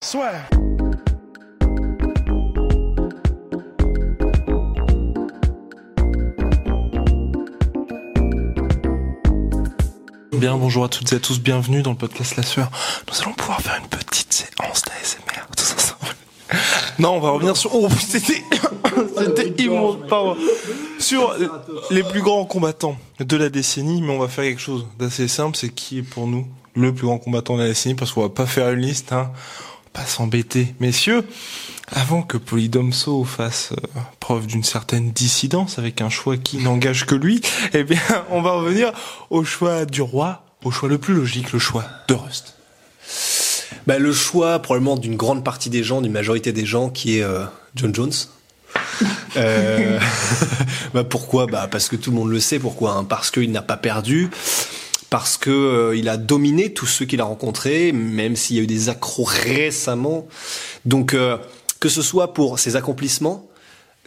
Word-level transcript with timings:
Swear. 0.00 0.48
Bien, 10.32 10.56
bonjour 10.56 10.84
à 10.84 10.88
toutes 10.88 11.12
et 11.12 11.16
à 11.16 11.18
tous, 11.18 11.40
bienvenue 11.40 11.82
dans 11.82 11.90
le 11.90 11.96
podcast 11.96 12.36
La 12.36 12.44
Sueur. 12.44 12.70
Nous 13.08 13.22
allons 13.22 13.32
pouvoir 13.32 13.60
faire 13.60 13.76
une 13.82 13.88
petite 13.88 14.32
séance 14.32 14.82
d'ASMR. 14.82 15.46
Tous 15.56 15.74
ensemble. 15.74 16.14
Non, 17.00 17.14
on 17.14 17.20
va 17.20 17.30
revenir 17.30 17.56
sur. 17.56 17.74
Oh, 17.74 17.88
c'était. 17.98 18.44
c'était 19.18 19.64
immonde, 19.64 20.06
pardon. 20.06 20.36
Sur 21.00 21.34
les 21.90 22.04
plus 22.04 22.22
grands 22.22 22.44
combattants 22.44 22.96
de 23.18 23.36
la 23.36 23.48
décennie, 23.48 24.00
mais 24.02 24.12
on 24.12 24.20
va 24.20 24.28
faire 24.28 24.44
quelque 24.44 24.60
chose 24.60 24.86
d'assez 24.96 25.26
simple 25.26 25.56
c'est 25.56 25.70
qui 25.70 25.98
est 25.98 26.02
pour 26.02 26.28
nous 26.28 26.46
le 26.76 26.94
plus 26.94 27.06
grand 27.06 27.18
combattant 27.18 27.56
de 27.56 27.62
la 27.62 27.68
décennie, 27.68 27.96
parce 27.96 28.12
qu'on 28.12 28.22
va 28.22 28.28
pas 28.28 28.46
faire 28.46 28.70
une 28.70 28.80
liste, 28.80 29.12
hein. 29.12 29.32
Pas 29.92 30.04
s'embêter. 30.04 30.74
Messieurs, 30.80 31.26
avant 31.90 32.22
que 32.22 32.36
Polydomso 32.36 33.24
fasse 33.24 33.72
euh, 33.72 34.00
preuve 34.20 34.46
d'une 34.46 34.64
certaine 34.64 35.10
dissidence 35.10 35.78
avec 35.78 36.00
un 36.00 36.10
choix 36.10 36.36
qui 36.36 36.58
n'engage 36.58 37.06
que 37.06 37.14
lui, 37.14 37.40
eh 37.72 37.84
bien, 37.84 38.00
on 38.30 38.42
va 38.42 38.52
revenir 38.52 38.92
au 39.30 39.44
choix 39.44 39.84
du 39.84 40.02
roi, 40.02 40.44
au 40.64 40.70
choix 40.70 40.88
le 40.88 40.98
plus 40.98 41.14
logique, 41.14 41.52
le 41.52 41.58
choix 41.58 41.84
de 42.08 42.14
Rust. 42.14 42.54
Bah, 43.86 43.98
le 43.98 44.12
choix 44.12 44.58
probablement 44.60 44.96
d'une 44.96 45.16
grande 45.16 45.44
partie 45.44 45.70
des 45.70 45.82
gens, 45.82 46.02
d'une 46.02 46.12
majorité 46.12 46.52
des 46.52 46.66
gens, 46.66 46.90
qui 46.90 47.18
est 47.18 47.22
euh, 47.22 47.44
John 47.74 47.94
Jones. 47.94 48.12
Euh, 49.36 49.98
bah, 50.94 51.04
pourquoi? 51.04 51.46
Bah, 51.46 51.68
Parce 51.70 51.88
que 51.88 51.96
tout 51.96 52.10
le 52.10 52.16
monde 52.16 52.30
le 52.30 52.40
sait. 52.40 52.58
Pourquoi? 52.58 53.04
Parce 53.08 53.30
qu'il 53.30 53.50
n'a 53.50 53.62
pas 53.62 53.76
perdu. 53.76 54.30
Parce 55.10 55.38
que 55.38 55.50
euh, 55.50 55.96
il 55.96 56.08
a 56.08 56.16
dominé 56.18 56.74
tous 56.74 56.86
ceux 56.86 57.06
qu'il 57.06 57.20
a 57.20 57.24
rencontrés, 57.24 57.92
même 57.92 58.36
s'il 58.36 58.56
y 58.56 58.58
a 58.58 58.62
eu 58.62 58.66
des 58.66 58.88
accros 58.90 59.24
récemment. 59.24 60.28
Donc, 60.84 61.14
euh, 61.14 61.38
que 61.80 61.88
ce 61.88 62.02
soit 62.02 62.34
pour 62.34 62.58
ses 62.58 62.76
accomplissements, 62.76 63.48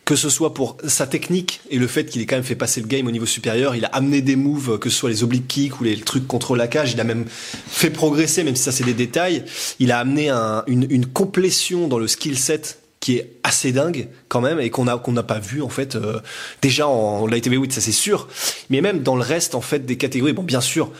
que 0.05 0.16
ce 0.16 0.29
soit 0.29 0.53
pour 0.53 0.77
sa 0.88 1.07
technique 1.07 1.61
et 1.69 1.77
le 1.77 1.88
fait 1.88 2.05
qu'il 2.05 2.22
ait 2.22 2.25
quand 2.25 2.35
même 2.35 2.44
fait 2.44 2.55
passer 2.55 2.81
le 2.81 2.88
game 2.88 3.07
au 3.07 3.11
niveau 3.11 3.25
supérieur, 3.25 3.75
il 3.75 3.85
a 3.85 3.89
amené 3.89 4.22
des 4.22 4.35
moves, 4.35 4.77
que 4.77 4.89
ce 4.89 4.97
soit 4.97 5.09
les 5.09 5.23
oblique 5.23 5.47
kicks 5.47 5.79
ou 5.79 5.83
les 5.85 5.95
trucs 5.99 6.27
contre 6.27 6.55
la 6.55 6.67
cage, 6.67 6.91
il 6.91 6.99
a 6.99 7.03
même 7.03 7.25
fait 7.29 7.91
progresser, 7.91 8.44
même 8.44 8.55
si 8.55 8.63
ça 8.63 8.72
c'est 8.72 8.83
des 8.83 8.94
détails, 8.95 9.44
il 9.79 9.91
a 9.91 9.99
amené 9.99 10.29
un- 10.29 10.63
une, 10.67 10.85
une 10.89 11.05
complétion 11.05 11.88
dans 11.88 11.99
le 11.99 12.07
skill 12.07 12.38
set 12.38 12.79
qui 13.02 13.17
est 13.17 13.33
assez 13.44 13.71
dingue 13.73 14.07
quand 14.30 14.39
même 14.39 14.59
et 14.61 14.69
qu'on 14.69 14.88
a 14.88 14.97
qu'on 14.97 15.11
n'a 15.11 15.23
pas 15.23 15.39
vu 15.39 15.61
en 15.61 15.69
fait 15.69 15.95
euh, 15.95 16.19
déjà 16.61 16.88
en 16.88 17.27
light 17.27 17.45
heavyweight 17.47 17.73
ça 17.73 17.81
c'est 17.81 17.91
sûr 17.91 18.27
mais 18.69 18.80
même 18.80 19.02
dans 19.03 19.16
le 19.17 19.23
reste 19.23 19.53
en 19.55 19.61
fait 19.61 19.85
des 19.85 19.97
catégories 19.97 20.33
bon 20.33 20.44
bien 20.44 20.61
sûr 20.61 20.91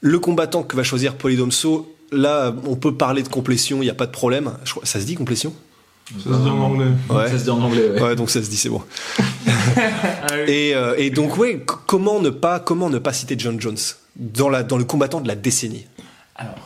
le 0.00 0.18
combattant 0.18 0.62
que 0.64 0.74
va 0.76 0.82
choisir 0.82 1.14
Polydomso 1.14 1.94
là 2.10 2.52
on 2.66 2.74
peut 2.74 2.94
parler 2.94 3.22
de 3.22 3.28
complétion 3.28 3.78
il 3.82 3.84
n'y 3.84 3.90
a 3.90 3.94
pas 3.94 4.06
de 4.06 4.12
problème 4.12 4.52
Je 4.64 4.70
crois- 4.72 4.84
ça 4.86 4.98
se 4.98 5.04
dit 5.04 5.14
complétion? 5.14 5.52
Ça 6.18 6.24
se 6.24 6.28
dit 6.42 6.48
en 6.50 6.58
anglais. 6.58 6.86
ouais 7.10 7.28
Ça 7.30 7.38
se 7.38 7.44
dit 7.44 7.50
en 7.50 7.62
anglais, 7.62 7.88
ouais. 7.90 8.02
Ouais, 8.02 8.16
donc 8.16 8.28
ça 8.28 8.42
se 8.42 8.50
dit, 8.50 8.56
c'est 8.56 8.68
bon. 8.68 8.82
et, 10.46 10.74
euh, 10.74 10.94
et 10.98 11.10
donc, 11.10 11.38
ouais, 11.38 11.64
comment 11.86 12.20
ne 12.20 12.28
pas, 12.30 12.58
comment 12.60 12.90
ne 12.90 12.98
pas 12.98 13.12
citer 13.12 13.34
John 13.38 13.60
Jones 13.60 13.78
dans 14.16 14.48
la, 14.48 14.62
dans 14.62 14.76
le 14.76 14.84
combattant 14.84 15.20
de 15.20 15.28
la 15.28 15.36
décennie? 15.36 15.86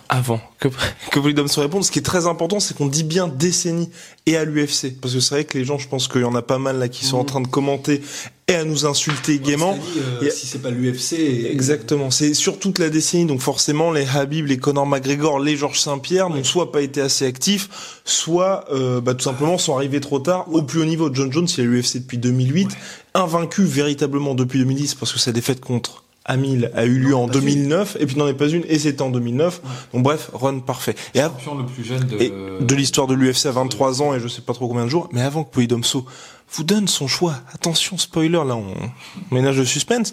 Avant 0.09 0.41
que, 0.60 0.69
que 1.10 1.19
Polydome 1.19 1.49
se 1.49 1.59
réponde, 1.59 1.84
ce 1.84 1.91
qui 1.91 1.99
est 1.99 2.03
très 2.03 2.27
important, 2.27 2.60
c'est 2.60 2.77
qu'on 2.77 2.87
dit 2.87 3.03
bien 3.03 3.27
décennie 3.27 3.91
et 4.27 4.37
à 4.37 4.44
l'UFC. 4.44 4.94
Parce 5.00 5.15
que 5.15 5.21
c'est 5.21 5.34
vrai 5.34 5.44
que 5.44 5.59
les 5.59 5.65
gens, 5.65 5.78
je 5.78 5.88
pense 5.88 6.06
qu'il 6.06 6.21
y 6.21 6.25
en 6.25 6.34
a 6.37 6.43
pas 6.43 6.59
mal 6.59 6.78
là 6.78 6.88
qui 6.88 7.04
sont 7.04 7.19
en 7.19 7.25
train 7.25 7.41
de 7.41 7.49
commenter 7.49 8.00
et 8.49 8.54
à 8.54 8.65
nous 8.65 8.87
insulter 8.87 9.41
gaiement. 9.41 9.77
Euh, 10.22 10.31
Si 10.31 10.47
c'est 10.47 10.60
pas 10.60 10.71
l'UFC, 10.71 11.50
Exactement, 11.50 12.12
c'est 12.12 12.32
sur 12.32 12.60
toute 12.60 12.78
la 12.78 12.91
décennie, 12.91 13.27
donc 13.27 13.41
forcément 13.41 13.91
les 13.91 14.06
Habib, 14.06 14.47
les 14.47 14.56
Conor 14.56 14.87
McGregor, 14.87 15.41
les 15.41 15.56
Georges 15.56 15.81
Saint-Pierre 15.81 16.31
n'ont 16.31 16.44
soit 16.44 16.71
pas 16.71 16.83
été 16.83 17.00
assez 17.00 17.27
actifs, 17.27 18.00
soit 18.04 18.66
euh, 18.72 19.00
bah, 19.00 19.15
tout 19.15 19.25
simplement 19.25 19.59
sont 19.59 19.75
arrivés 19.75 20.00
trop 20.00 20.21
tard 20.21 20.47
au 20.53 20.62
plus 20.62 20.81
haut 20.81 20.84
niveau. 20.84 21.12
John 21.12 21.33
Jones, 21.33 21.48
il 21.59 21.60
a 21.60 21.65
l'UFC 21.65 21.97
depuis 21.97 22.19
2008, 22.19 22.69
invaincu 23.15 23.65
véritablement 23.65 24.37
depuis 24.37 24.60
2010 24.60 24.94
parce 24.94 25.12
que 25.12 25.19
sa 25.19 25.33
défaite 25.33 25.60
contre 25.60 26.05
Amil 26.26 26.70
a 26.75 26.84
eu 26.84 26.98
lieu 26.98 27.16
en 27.16 27.28
2009 27.28 27.97
et 28.00 28.06
puis 28.06 28.16
n'en 28.16 28.26
est 28.26 28.34
pas 28.34 28.48
une 28.48 28.64
et 28.69 28.78
c'était 28.78 29.00
en 29.03 29.10
2009. 29.10 29.62
Donc 29.94 30.03
bref, 30.03 30.31
run 30.34 30.59
parfait. 30.59 30.94
Et, 31.14 31.20
le 31.20 31.64
plus 31.64 31.84
jeune 31.84 32.04
de, 32.04 32.62
de 32.62 32.75
l'histoire 32.75 33.06
de 33.06 33.14
l'UFC 33.14 33.47
à 33.47 33.53
23 33.53 34.03
ans 34.03 34.14
et 34.14 34.20
je 34.20 34.28
sais 34.28 34.42
pas 34.42 34.53
trop 34.53 34.69
combien 34.69 34.84
de 34.84 34.91
jours, 34.91 35.09
mais 35.12 35.22
avant 35.22 35.44
que 35.44 35.50
Polydomso 35.53 36.04
vous 36.50 36.65
donne 36.65 36.88
son 36.88 37.09
choix, 37.09 37.36
attention 37.54 37.97
spoiler 37.97 38.31
là 38.44 38.56
on 38.56 38.75
ménage 39.31 39.56
de 39.56 39.65
suspense. 39.65 40.12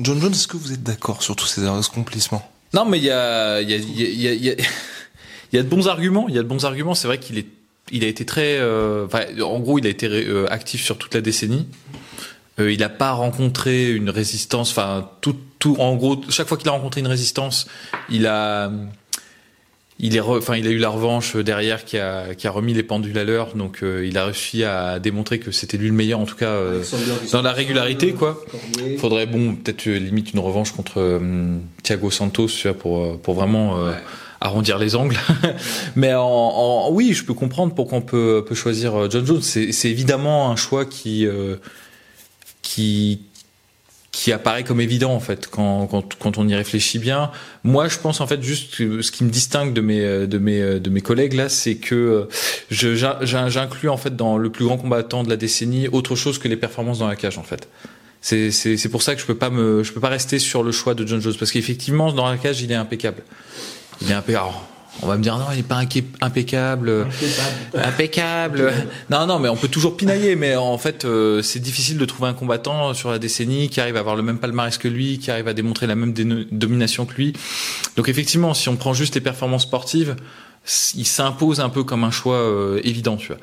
John 0.00 0.20
Jones, 0.20 0.32
est-ce 0.32 0.46
que 0.46 0.56
vous 0.56 0.72
êtes 0.72 0.82
d'accord 0.82 1.22
sur 1.22 1.34
tous 1.34 1.46
ces 1.46 1.64
accomplissements 1.66 2.48
Non, 2.74 2.84
mais 2.84 2.98
il 2.98 3.04
y 3.04 3.10
a, 3.10 3.60
il 3.60 3.70
y 3.70 3.74
a, 3.74 3.76
il 3.76 4.00
y 4.00 4.04
a, 4.04 4.08
il 4.08 4.20
y 4.20 4.28
a, 4.28 4.32
il 4.34 4.44
y 4.44 4.50
a- 4.50 4.54
il 5.52 5.56
y 5.56 5.58
a 5.58 5.62
de 5.62 5.68
bons 5.68 5.88
arguments. 5.88 6.26
Il 6.28 6.34
y 6.34 6.38
a 6.38 6.42
de 6.42 6.48
bons 6.48 6.64
arguments. 6.64 6.94
C'est 6.94 7.08
vrai 7.08 7.18
qu'il 7.18 7.38
est, 7.38 7.46
il 7.90 8.04
a 8.04 8.06
été 8.06 8.24
très, 8.24 8.58
euh, 8.58 9.06
enfin, 9.06 9.24
en 9.42 9.58
gros, 9.60 9.78
il 9.78 9.86
a 9.86 9.90
été 9.90 10.06
euh, 10.06 10.46
actif 10.52 10.84
sur 10.84 10.98
toute 10.98 11.14
la 11.14 11.20
décennie. 11.20 11.66
Euh, 12.60 12.72
il 12.72 12.80
n'a 12.80 12.88
pas 12.88 13.12
rencontré 13.12 13.90
une 13.92 14.10
résistance. 14.10 14.70
Enfin, 14.70 15.08
tout, 15.20 15.36
tout, 15.58 15.76
en 15.78 15.94
gros, 15.96 16.20
chaque 16.28 16.48
fois 16.48 16.56
qu'il 16.56 16.68
a 16.68 16.72
rencontré 16.72 17.00
une 17.00 17.06
résistance, 17.06 17.66
il 18.10 18.26
a, 18.26 18.70
il 20.00 20.14
est, 20.16 20.20
enfin, 20.20 20.56
il 20.56 20.66
a 20.66 20.70
eu 20.70 20.78
la 20.78 20.90
revanche 20.90 21.34
derrière 21.36 21.84
qui 21.84 21.98
a, 21.98 22.34
qui 22.36 22.46
a 22.46 22.50
remis 22.52 22.72
les 22.72 22.84
pendules 22.84 23.18
à 23.18 23.24
l'heure. 23.24 23.54
Donc, 23.56 23.82
euh, 23.82 24.06
il 24.06 24.16
a 24.16 24.24
réussi 24.26 24.62
à 24.62 25.00
démontrer 25.00 25.40
que 25.40 25.50
c'était 25.50 25.76
lui 25.76 25.88
le 25.88 25.94
meilleur, 25.94 26.20
en 26.20 26.24
tout 26.24 26.36
cas, 26.36 26.50
euh, 26.50 26.82
dans 27.32 27.42
la 27.42 27.52
régularité, 27.52 28.12
quoi. 28.12 28.40
Faudrait 28.98 29.26
bon 29.26 29.56
peut-être 29.56 29.88
euh, 29.88 29.98
limite 29.98 30.32
une 30.32 30.38
revanche 30.40 30.70
contre 30.72 30.94
euh, 31.00 31.56
Thiago 31.82 32.10
Santos 32.12 32.46
tu 32.48 32.68
vois, 32.68 32.78
pour 32.78 32.98
euh, 33.04 33.20
pour 33.20 33.34
vraiment 33.34 33.78
euh, 33.86 33.92
arrondir 34.40 34.78
les 34.78 34.94
angles. 34.94 35.18
Mais 35.96 36.14
en, 36.14 36.22
en- 36.24 36.90
oui, 36.92 37.12
je 37.12 37.24
peux 37.24 37.34
comprendre 37.34 37.74
pourquoi 37.74 37.98
on 37.98 38.02
peut 38.02 38.44
peut 38.46 38.54
choisir 38.54 39.10
John 39.10 39.26
Jones. 39.26 39.42
C'est 39.42 39.72
c'est 39.72 39.90
évidemment 39.90 40.50
un 40.52 40.56
choix 40.56 40.84
qui 40.84 41.26
euh, 41.26 41.56
qui 42.68 43.20
qui 44.10 44.32
apparaît 44.32 44.64
comme 44.64 44.80
évident 44.80 45.12
en 45.14 45.20
fait 45.20 45.46
quand, 45.48 45.86
quand, 45.86 46.16
quand 46.18 46.38
on 46.38 46.48
y 46.48 46.54
réfléchit 46.54 46.98
bien. 46.98 47.30
Moi, 47.62 47.88
je 47.88 47.98
pense 47.98 48.20
en 48.20 48.26
fait 48.26 48.42
juste 48.42 48.74
ce 49.02 49.10
qui 49.12 49.22
me 49.22 49.30
distingue 49.30 49.72
de 49.74 49.80
mes 49.80 50.00
euh, 50.00 50.26
de 50.26 50.38
mes 50.38 50.60
euh, 50.60 50.80
de 50.80 50.90
mes 50.90 51.02
collègues 51.02 51.34
là, 51.34 51.48
c'est 51.48 51.76
que 51.76 51.94
euh, 51.94 52.24
je 52.70 52.94
j'in- 52.96 53.18
j'in- 53.22 53.48
j'inclus 53.48 53.88
en 53.90 53.96
fait 53.96 54.16
dans 54.16 54.36
le 54.38 54.50
plus 54.50 54.64
grand 54.64 54.76
combattant 54.78 55.22
de 55.22 55.28
la 55.28 55.36
décennie 55.36 55.88
autre 55.88 56.16
chose 56.16 56.38
que 56.38 56.48
les 56.48 56.56
performances 56.56 56.98
dans 56.98 57.06
la 57.08 57.16
cage 57.16 57.38
en 57.38 57.42
fait. 57.44 57.68
C'est 58.20 58.50
c'est 58.50 58.76
c'est 58.76 58.88
pour 58.88 59.02
ça 59.02 59.14
que 59.14 59.20
je 59.20 59.26
peux 59.26 59.36
pas 59.36 59.50
me 59.50 59.84
je 59.84 59.92
peux 59.92 60.00
pas 60.00 60.08
rester 60.08 60.38
sur 60.40 60.62
le 60.64 60.72
choix 60.72 60.94
de 60.94 61.06
John 61.06 61.20
Jones 61.20 61.36
parce 61.38 61.52
qu'effectivement 61.52 62.10
dans 62.12 62.28
la 62.28 62.38
cage 62.38 62.60
il 62.62 62.72
est 62.72 62.80
impeccable. 62.86 63.22
Il 64.02 64.10
est 64.10 64.14
impeccable. 64.14 64.54
On 65.02 65.06
va 65.06 65.16
me 65.16 65.22
dire 65.22 65.36
non, 65.38 65.44
il 65.52 65.60
est 65.60 65.62
pas 65.62 65.76
impeccable. 66.20 67.06
Impeccable. 67.74 68.72
Non 69.10 69.26
non, 69.26 69.38
mais 69.38 69.48
on 69.48 69.56
peut 69.56 69.68
toujours 69.68 69.96
pinailler 69.96 70.36
mais 70.36 70.56
en 70.56 70.78
fait 70.78 71.04
euh, 71.04 71.42
c'est 71.42 71.60
difficile 71.60 71.98
de 71.98 72.04
trouver 72.04 72.28
un 72.28 72.34
combattant 72.34 72.94
sur 72.94 73.10
la 73.10 73.18
décennie 73.18 73.68
qui 73.68 73.80
arrive 73.80 73.96
à 73.96 74.00
avoir 74.00 74.16
le 74.16 74.22
même 74.22 74.38
palmarès 74.38 74.76
que 74.78 74.88
lui, 74.88 75.18
qui 75.18 75.30
arrive 75.30 75.48
à 75.48 75.54
démontrer 75.54 75.86
la 75.86 75.94
même 75.94 76.12
domination 76.50 77.06
que 77.06 77.14
lui. 77.14 77.32
Donc 77.96 78.08
effectivement, 78.08 78.54
si 78.54 78.68
on 78.68 78.76
prend 78.76 78.92
juste 78.94 79.14
les 79.14 79.20
performances 79.20 79.62
sportives, 79.62 80.16
il 80.96 81.06
s'impose 81.06 81.60
un 81.60 81.68
peu 81.70 81.82
comme 81.84 82.04
un 82.04 82.10
choix 82.10 82.34
euh, 82.36 82.80
évident, 82.84 83.16
tu 83.16 83.28
vois. 83.28 83.38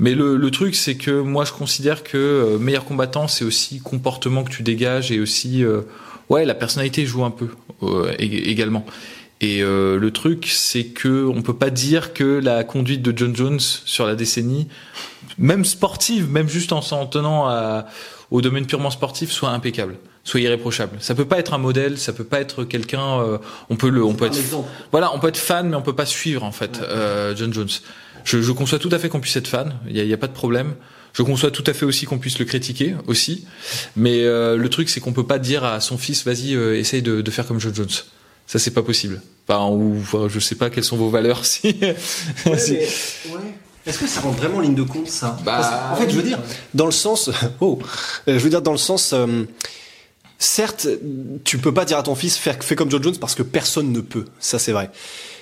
Mais 0.00 0.12
le, 0.14 0.36
le 0.36 0.50
truc, 0.50 0.74
c'est 0.74 0.96
que 0.96 1.20
moi, 1.20 1.44
je 1.44 1.52
considère 1.52 2.02
que 2.02 2.16
euh, 2.16 2.58
meilleur 2.58 2.84
combattant, 2.84 3.28
c'est 3.28 3.44
aussi 3.44 3.78
comportement 3.78 4.42
que 4.42 4.50
tu 4.50 4.64
dégages 4.64 5.12
et 5.12 5.20
aussi, 5.20 5.62
euh, 5.62 5.82
ouais, 6.30 6.44
la 6.44 6.54
personnalité 6.54 7.06
joue 7.06 7.24
un 7.24 7.30
peu 7.30 7.48
euh, 7.84 8.12
ég- 8.18 8.48
également. 8.48 8.84
Et 9.44 9.62
euh, 9.62 9.98
le 9.98 10.10
truc, 10.10 10.46
c'est 10.48 10.84
que 10.84 11.26
on 11.26 11.42
peut 11.42 11.52
pas 11.56 11.68
dire 11.68 12.14
que 12.14 12.40
la 12.42 12.64
conduite 12.64 13.02
de 13.02 13.12
John 13.14 13.36
Jones 13.36 13.60
sur 13.60 14.06
la 14.06 14.14
décennie, 14.14 14.68
même 15.36 15.66
sportive, 15.66 16.30
même 16.30 16.48
juste 16.48 16.72
en 16.72 16.80
s'en 16.80 17.04
tenant 17.04 17.46
à, 17.46 17.84
au 18.30 18.40
domaine 18.40 18.64
purement 18.64 18.90
sportif, 18.90 19.30
soit 19.30 19.50
impeccable, 19.50 19.96
soit 20.22 20.40
irréprochable. 20.40 20.96
Ça 20.98 21.14
peut 21.14 21.26
pas 21.26 21.38
être 21.38 21.52
un 21.52 21.58
modèle, 21.58 21.98
ça 21.98 22.14
peut 22.14 22.24
pas 22.24 22.40
être 22.40 22.64
quelqu'un. 22.64 23.20
euh, 23.20 23.36
on 23.68 23.76
peut 23.76 23.90
le, 23.90 24.02
on 24.02 24.14
peut 24.14 24.24
être, 24.24 24.38
voilà, 24.92 25.14
on 25.14 25.18
peut 25.18 25.28
être 25.28 25.36
fan, 25.36 25.68
mais 25.68 25.76
on 25.76 25.82
peut 25.82 25.94
pas 25.94 26.06
suivre 26.06 26.42
en 26.42 26.52
fait 26.52 26.80
euh, 26.80 27.36
John 27.36 27.52
Jones. 27.52 27.68
Je, 28.24 28.40
je 28.40 28.52
conçois 28.52 28.78
tout 28.78 28.88
à 28.92 28.98
fait 28.98 29.10
qu'on 29.10 29.20
puisse 29.20 29.36
être 29.36 29.48
fan, 29.48 29.74
il 29.90 29.94
y 29.94 30.00
a, 30.00 30.04
il 30.04 30.08
y 30.08 30.14
a 30.14 30.16
pas 30.18 30.28
de 30.28 30.32
problème. 30.32 30.74
Je 31.12 31.22
conçois 31.22 31.50
tout 31.50 31.64
à 31.66 31.74
fait 31.74 31.84
aussi 31.84 32.06
qu'on 32.06 32.18
puisse 32.18 32.38
le 32.38 32.46
critiquer 32.46 32.94
aussi, 33.08 33.44
mais 33.94 34.24
le 34.24 34.66
truc 34.68 34.88
c'est 34.88 35.00
qu'on 35.00 35.12
peut 35.12 35.26
pas 35.26 35.38
dire 35.38 35.64
à 35.64 35.80
son 35.80 35.98
fils 35.98 36.24
vas-y 36.24 36.54
essaye 36.54 37.02
de, 37.02 37.20
de 37.20 37.30
faire 37.30 37.46
comme 37.46 37.60
John 37.60 37.74
Jones. 37.74 37.86
Ça, 38.46 38.58
c'est 38.58 38.70
pas 38.72 38.82
possible. 38.82 39.20
Enfin, 39.48 39.66
ou 39.68 39.98
enfin, 40.00 40.26
je 40.28 40.38
sais 40.38 40.54
pas 40.54 40.70
quelles 40.70 40.84
sont 40.84 40.96
vos 40.96 41.10
valeurs 41.10 41.44
si. 41.46 41.76
si- 42.58 42.76
Est-ce 43.86 43.98
que 43.98 44.06
ça 44.06 44.20
rentre 44.20 44.38
vraiment 44.38 44.58
en 44.58 44.60
ligne 44.60 44.74
de 44.74 44.82
compte 44.82 45.08
ça? 45.08 45.36
Bah, 45.44 45.58
Parce- 45.60 45.92
En 45.92 45.96
fait, 46.02 46.10
je 46.10 46.16
veux 46.16 46.22
dire, 46.22 46.38
dans 46.72 46.86
le 46.86 46.92
sens, 46.92 47.30
oh, 47.60 47.78
euh, 48.28 48.38
je 48.38 48.42
veux 48.44 48.50
dire 48.50 48.62
dans 48.62 48.72
le 48.72 48.78
sens, 48.78 49.12
euh, 49.12 49.44
certes, 50.38 50.86
tu 51.44 51.58
peux 51.58 51.72
pas 51.74 51.84
dire 51.84 51.98
à 51.98 52.02
ton 52.02 52.14
fils 52.14 52.36
faire 52.36 52.56
fais 52.62 52.76
comme 52.76 52.90
John 52.90 53.02
Jones 53.02 53.16
parce 53.18 53.34
que 53.34 53.42
personne 53.42 53.92
ne 53.92 54.00
peut, 54.00 54.24
ça 54.40 54.58
c'est 54.58 54.72
vrai. 54.72 54.90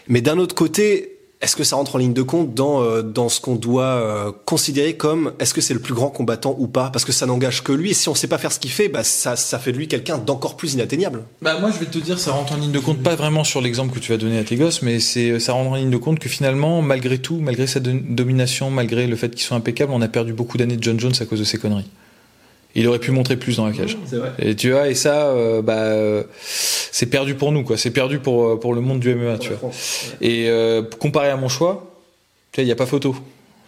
Mais 0.09 0.21
d'un 0.21 0.39
autre 0.39 0.55
côté, 0.55 1.12
est-ce 1.43 1.57
que 1.57 1.65
ça 1.65 1.77
rentre 1.77 1.97
en 1.97 1.99
ligne 1.99 2.13
de 2.15 2.23
compte 2.23 2.55
dans 2.55 2.83
euh, 2.83 3.03
dans 3.03 3.29
ce 3.29 3.41
qu'on 3.41 3.57
doit 3.57 3.85
euh, 3.85 4.33
considérer 4.47 4.95
comme 4.97 5.33
est-ce 5.41 5.53
que 5.53 5.61
c'est 5.61 5.75
le 5.75 5.81
plus 5.81 5.93
grand 5.95 6.09
combattant 6.09 6.57
ou 6.59 6.69
pas? 6.69 6.89
Parce 6.91 7.05
que 7.05 7.13
ça 7.13 7.27
n'engage 7.27 7.63
que 7.63 7.73
lui. 7.73 7.91
Et 7.91 7.95
si 7.95 8.09
on 8.09 8.15
sait 8.15 8.29
pas 8.29 8.39
faire 8.39 8.53
ce 8.53 8.59
qu'il 8.61 8.71
fait, 8.71 8.89
bah 8.89 9.05
ça 9.05 9.37
ça 9.37 9.59
fait 9.59 9.73
de 9.73 9.77
lui 9.77 9.89
quelqu'un 9.89 10.19
d'encore 10.19 10.57
plus 10.57 10.75
inatteignable. 10.75 11.25
Bah 11.43 11.59
moi 11.61 11.71
je 11.73 11.79
vais 11.79 11.87
te 11.87 11.99
dire 11.99 12.19
ça 12.19 12.33
rentre 12.33 12.53
en 12.53 12.57
ligne 12.57 12.73
de 12.73 12.79
compte 12.79 13.03
pas 13.03 13.17
vraiment 13.17 13.45
sur 13.45 13.61
l'exemple 13.61 13.93
que 13.95 13.99
tu 14.01 14.13
vas 14.13 14.19
donner 14.19 14.39
à 14.39 14.45
tes 14.45 14.57
gosses 14.57 14.83
mais 14.83 15.01
c'est 15.01 15.39
ça 15.41 15.53
rentre 15.53 15.71
en 15.71 15.75
ligne 15.77 15.91
de 15.91 15.97
compte 15.97 16.19
que 16.19 16.29
finalement 16.29 16.81
malgré 16.83 17.19
tout 17.19 17.39
malgré 17.41 17.67
sa 17.67 17.81
do- 17.81 17.91
domination 18.09 18.71
malgré 18.71 19.07
le 19.07 19.17
fait 19.17 19.31
qu'il 19.31 19.43
soit 19.43 19.57
impeccable 19.57 19.93
on 19.93 20.01
a 20.03 20.09
perdu 20.09 20.33
beaucoup 20.33 20.59
d'années 20.59 20.77
de 20.77 20.83
John 20.83 20.99
Jones 21.01 21.13
à 21.21 21.25
cause 21.25 21.41
de 21.41 21.45
ses 21.45 21.59
conneries. 21.59 21.89
Il 22.75 22.89
aurait 22.89 22.99
pu 22.99 23.11
montrer 23.11 23.37
plus 23.37 23.57
dans 23.57 23.67
la 23.67 23.73
cage. 23.73 23.99
Vrai. 24.11 24.33
Et 24.39 24.57
tu 24.57 24.71
vois 24.71 24.89
et 24.89 24.95
ça 24.95 25.27
euh, 25.27 25.61
bah 25.63 25.75
euh, 25.75 26.25
c'est 26.41 27.07
perdu 27.07 27.35
pour 27.35 27.53
nous 27.53 27.65
quoi, 27.65 27.77
c'est 27.77 27.91
perdu 27.91 28.19
pour 28.19 28.47
euh, 28.47 28.61
pour 28.61 28.75
le 28.75 28.81
monde 28.81 29.01
du 29.01 29.15
MMA, 29.15 29.39
tu 29.39 29.51
vois. 29.53 29.71
Et 30.21 30.49
euh, 30.49 30.83
comparé 30.99 31.29
à 31.29 31.37
mon 31.37 31.49
choix, 31.49 31.91
tu 32.53 32.61
vois, 32.61 32.65
il 32.65 32.69
y 32.69 32.73
a 32.73 32.77
pas 32.77 32.87
photo. 32.87 33.15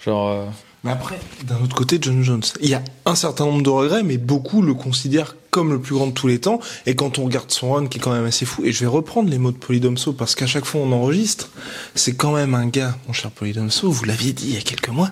Genre 0.04 0.28
euh, 0.28 0.44
Mais 0.84 0.90
après, 0.90 1.18
d'un 1.46 1.62
autre 1.62 1.74
côté, 1.74 1.98
John 2.00 2.22
Jones, 2.22 2.42
il 2.60 2.68
y 2.68 2.74
a 2.74 2.82
un 3.06 3.14
certain 3.14 3.46
nombre 3.46 3.62
de 3.62 3.70
regrets, 3.70 4.02
mais 4.02 4.18
beaucoup 4.18 4.60
le 4.60 4.74
considèrent 4.74 5.34
comme 5.50 5.72
le 5.72 5.80
plus 5.80 5.94
grand 5.94 6.08
de 6.08 6.12
tous 6.12 6.26
les 6.26 6.40
temps. 6.40 6.58
Et 6.84 6.94
quand 6.94 7.18
on 7.18 7.24
regarde 7.24 7.50
son 7.50 7.72
run, 7.72 7.86
qui 7.86 7.98
est 7.98 8.00
quand 8.00 8.12
même 8.12 8.24
assez 8.26 8.44
fou, 8.44 8.64
et 8.64 8.72
je 8.72 8.80
vais 8.80 8.86
reprendre 8.86 9.30
les 9.30 9.38
mots 9.38 9.52
de 9.52 9.56
Polydomso, 9.56 10.12
parce 10.12 10.34
qu'à 10.34 10.46
chaque 10.46 10.64
fois 10.64 10.82
on 10.82 10.92
enregistre, 10.92 11.48
c'est 11.94 12.14
quand 12.16 12.32
même 12.32 12.54
un 12.54 12.66
gars, 12.66 12.96
mon 13.06 13.12
cher 13.12 13.30
Polydomso, 13.30 13.88
vous 13.90 14.04
l'aviez 14.04 14.32
dit 14.32 14.48
il 14.48 14.54
y 14.54 14.58
a 14.58 14.62
quelques 14.62 14.88
mois, 14.88 15.10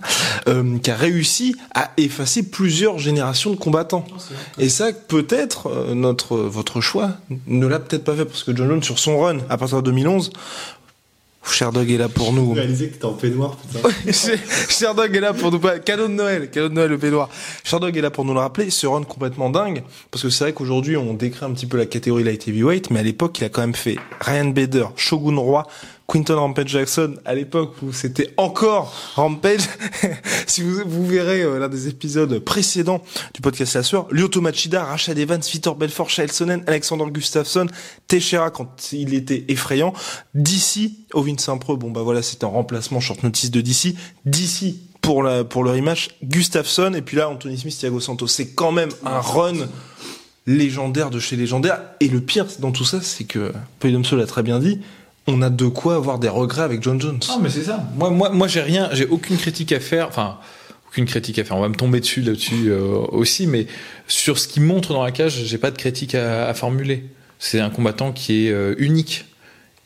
euh, 0.48 0.78
qui 0.78 0.90
a 0.90 0.96
réussi 0.96 1.56
à 1.74 1.92
effacer 1.96 2.42
plusieurs 2.42 2.98
générations 2.98 3.52
de 3.52 3.56
combattants. 3.56 4.04
Et 4.58 4.68
ça, 4.68 4.92
peut-être, 4.92 5.68
euh, 5.68 5.94
notre, 5.94 6.36
votre 6.36 6.80
choix 6.80 7.12
ne 7.46 7.66
l'a 7.66 7.78
peut-être 7.78 8.04
pas 8.04 8.16
fait, 8.16 8.24
parce 8.26 8.42
que 8.42 8.54
John 8.54 8.68
Jones, 8.68 8.82
sur 8.82 8.98
son 8.98 9.20
run, 9.20 9.38
à 9.48 9.56
partir 9.56 9.78
de 9.78 9.86
2011, 9.86 10.32
Sherdog 11.44 11.90
est 11.90 11.98
là 11.98 12.08
pour 12.08 12.32
nous. 12.32 12.52
Réaliser 12.52 12.88
que 12.88 12.98
t'es 12.98 13.04
en 13.04 13.12
peignoir, 13.12 13.56
putain. 13.56 13.88
Sherdog 14.68 15.14
est 15.14 15.20
là 15.20 15.32
pour 15.32 15.50
nous 15.50 15.60
cadeau 15.84 16.08
de 16.08 16.12
Noël, 16.12 16.50
cadeau 16.50 16.68
de 16.68 16.74
Noël 16.74 16.90
le 16.90 16.98
peignoir. 16.98 17.28
Sherdog 17.64 17.96
est 17.96 18.00
là 18.00 18.10
pour 18.10 18.24
nous 18.24 18.32
le 18.32 18.40
rappeler, 18.40 18.70
ce 18.70 18.86
run 18.86 19.02
complètement 19.02 19.50
dingue 19.50 19.82
parce 20.10 20.22
que 20.22 20.30
c'est 20.30 20.44
vrai 20.44 20.52
qu'aujourd'hui 20.52 20.96
on 20.96 21.14
décrit 21.14 21.44
un 21.44 21.50
petit 21.50 21.66
peu 21.66 21.76
la 21.76 21.86
catégorie 21.86 22.24
light 22.24 22.46
heavyweight 22.46 22.90
mais 22.90 23.00
à 23.00 23.02
l'époque 23.02 23.38
il 23.40 23.44
a 23.44 23.48
quand 23.48 23.60
même 23.60 23.74
fait 23.74 23.96
Ryan 24.20 24.46
Bader, 24.46 24.86
Shogun 24.96 25.36
Roy, 25.38 25.66
Quinton 26.12 26.36
Rampage 26.36 26.68
Jackson 26.68 27.14
à 27.24 27.34
l'époque 27.34 27.74
où 27.82 27.90
c'était 27.90 28.34
encore 28.36 28.92
Rampage. 29.14 29.62
si 30.46 30.60
vous, 30.60 30.82
vous 30.84 31.06
verrez 31.06 31.40
euh, 31.40 31.58
l'un 31.58 31.70
des 31.70 31.88
épisodes 31.88 32.38
précédents 32.40 33.02
du 33.32 33.40
podcast 33.40 33.72
La 33.76 33.82
Sueur, 33.82 34.08
Lyoto 34.10 34.42
Machida, 34.42 34.84
Rashad 34.84 35.16
Evans, 35.16 35.40
Vitor 35.40 35.74
Belfort, 35.74 36.10
Shael 36.10 36.30
Sonnen, 36.30 36.64
Alexander 36.66 37.06
Gustafsson, 37.10 37.66
Teixeira 38.08 38.50
quand 38.50 38.92
il 38.92 39.14
était 39.14 39.46
effrayant, 39.48 39.94
d'ici 40.34 41.06
Ovin 41.14 41.38
Saint-Preux, 41.38 41.76
bon 41.76 41.90
bah 41.90 42.02
voilà 42.02 42.20
c'était 42.20 42.44
un 42.44 42.48
remplacement 42.48 43.00
short 43.00 43.22
notice 43.22 43.50
de 43.50 43.62
DC, 43.62 43.94
d'ici 44.26 44.82
pour 45.00 45.22
la 45.22 45.44
pour 45.44 45.64
le 45.64 45.70
rematch, 45.70 46.10
Gustafsson 46.22 46.92
et 46.92 47.00
puis 47.00 47.16
là 47.16 47.30
Anthony 47.30 47.56
Smith, 47.56 47.78
Thiago 47.78 48.00
Santos, 48.00 48.26
c'est 48.26 48.48
quand 48.48 48.72
même 48.72 48.90
un 49.06 49.20
run 49.20 49.66
légendaire 50.46 51.08
de 51.08 51.20
chez 51.20 51.36
légendaire. 51.36 51.80
Et 52.00 52.08
le 52.08 52.20
pire 52.20 52.44
dans 52.58 52.70
tout 52.70 52.84
ça 52.84 53.00
c'est 53.00 53.24
que 53.24 53.54
Polydomso 53.78 54.14
l'a 54.14 54.26
très 54.26 54.42
bien 54.42 54.58
dit, 54.58 54.78
on 55.26 55.40
a 55.42 55.50
de 55.50 55.66
quoi 55.66 55.94
avoir 55.96 56.18
des 56.18 56.28
regrets 56.28 56.62
avec 56.62 56.82
John 56.82 57.00
Jones. 57.00 57.20
Non, 57.28 57.38
mais 57.40 57.48
c'est 57.50 57.62
ça. 57.64 57.84
Moi, 57.96 58.10
moi, 58.10 58.30
moi, 58.30 58.48
j'ai 58.48 58.60
rien, 58.60 58.88
j'ai 58.92 59.06
aucune 59.06 59.36
critique 59.36 59.72
à 59.72 59.80
faire. 59.80 60.08
Enfin, 60.08 60.38
aucune 60.88 61.04
critique 61.06 61.38
à 61.38 61.44
faire. 61.44 61.56
On 61.56 61.60
va 61.60 61.68
me 61.68 61.74
tomber 61.74 62.00
dessus 62.00 62.20
là-dessus 62.22 62.68
euh, 62.70 62.80
aussi, 63.12 63.46
mais 63.46 63.66
sur 64.08 64.38
ce 64.38 64.48
qu'il 64.48 64.62
montre 64.62 64.92
dans 64.92 65.02
la 65.04 65.12
cage, 65.12 65.44
j'ai 65.44 65.58
pas 65.58 65.70
de 65.70 65.78
critique 65.78 66.14
à, 66.14 66.48
à 66.48 66.54
formuler. 66.54 67.04
C'est 67.38 67.60
un 67.60 67.70
combattant 67.70 68.12
qui 68.12 68.46
est 68.46 68.50
euh, 68.52 68.74
unique 68.78 69.24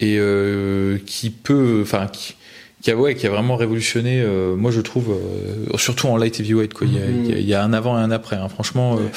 et 0.01 0.17
euh, 0.19 0.99
qui 1.07 1.31
peut, 1.31 1.81
enfin, 1.83 2.07
qui, 2.07 2.35
qui 2.83 2.91
a, 2.91 2.97
ouais, 2.97 3.15
qui 3.15 3.27
a 3.27 3.31
vraiment 3.31 3.57
révolutionné. 3.57 4.21
euh, 4.21 4.57
moi, 4.57 4.71
je 4.71 4.81
trouve, 4.81 5.11
euh, 5.13 5.77
surtout 5.79 6.09
en 6.09 6.17
light 6.17 6.39
heavyweight, 6.41 6.75
quoi. 6.75 6.87
Il 6.87 6.95
y 6.95 6.99
a, 6.99 7.07
il 7.07 7.31
y 7.31 7.33
a- 7.35 7.39
il 7.39 7.47
y 7.47 7.55
a 7.55 7.63
un 7.63 7.73
avant 7.73 7.99
et 7.99 8.03
un 8.03 8.11
après. 8.11 8.37
hein. 8.37 8.49
Franchement, 8.49 8.97
euh, 8.99 9.09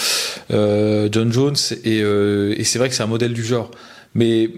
euh, 0.52 1.10
John 1.12 1.32
Jones 1.34 1.56
et, 1.84 2.02
euh, 2.02 2.54
et 2.58 2.64
c'est 2.64 2.78
vrai 2.80 2.90
que 2.90 2.96
c'est 2.96 3.04
un 3.04 3.08
modèle 3.08 3.34
du 3.34 3.44
genre, 3.44 3.72
mais 4.14 4.50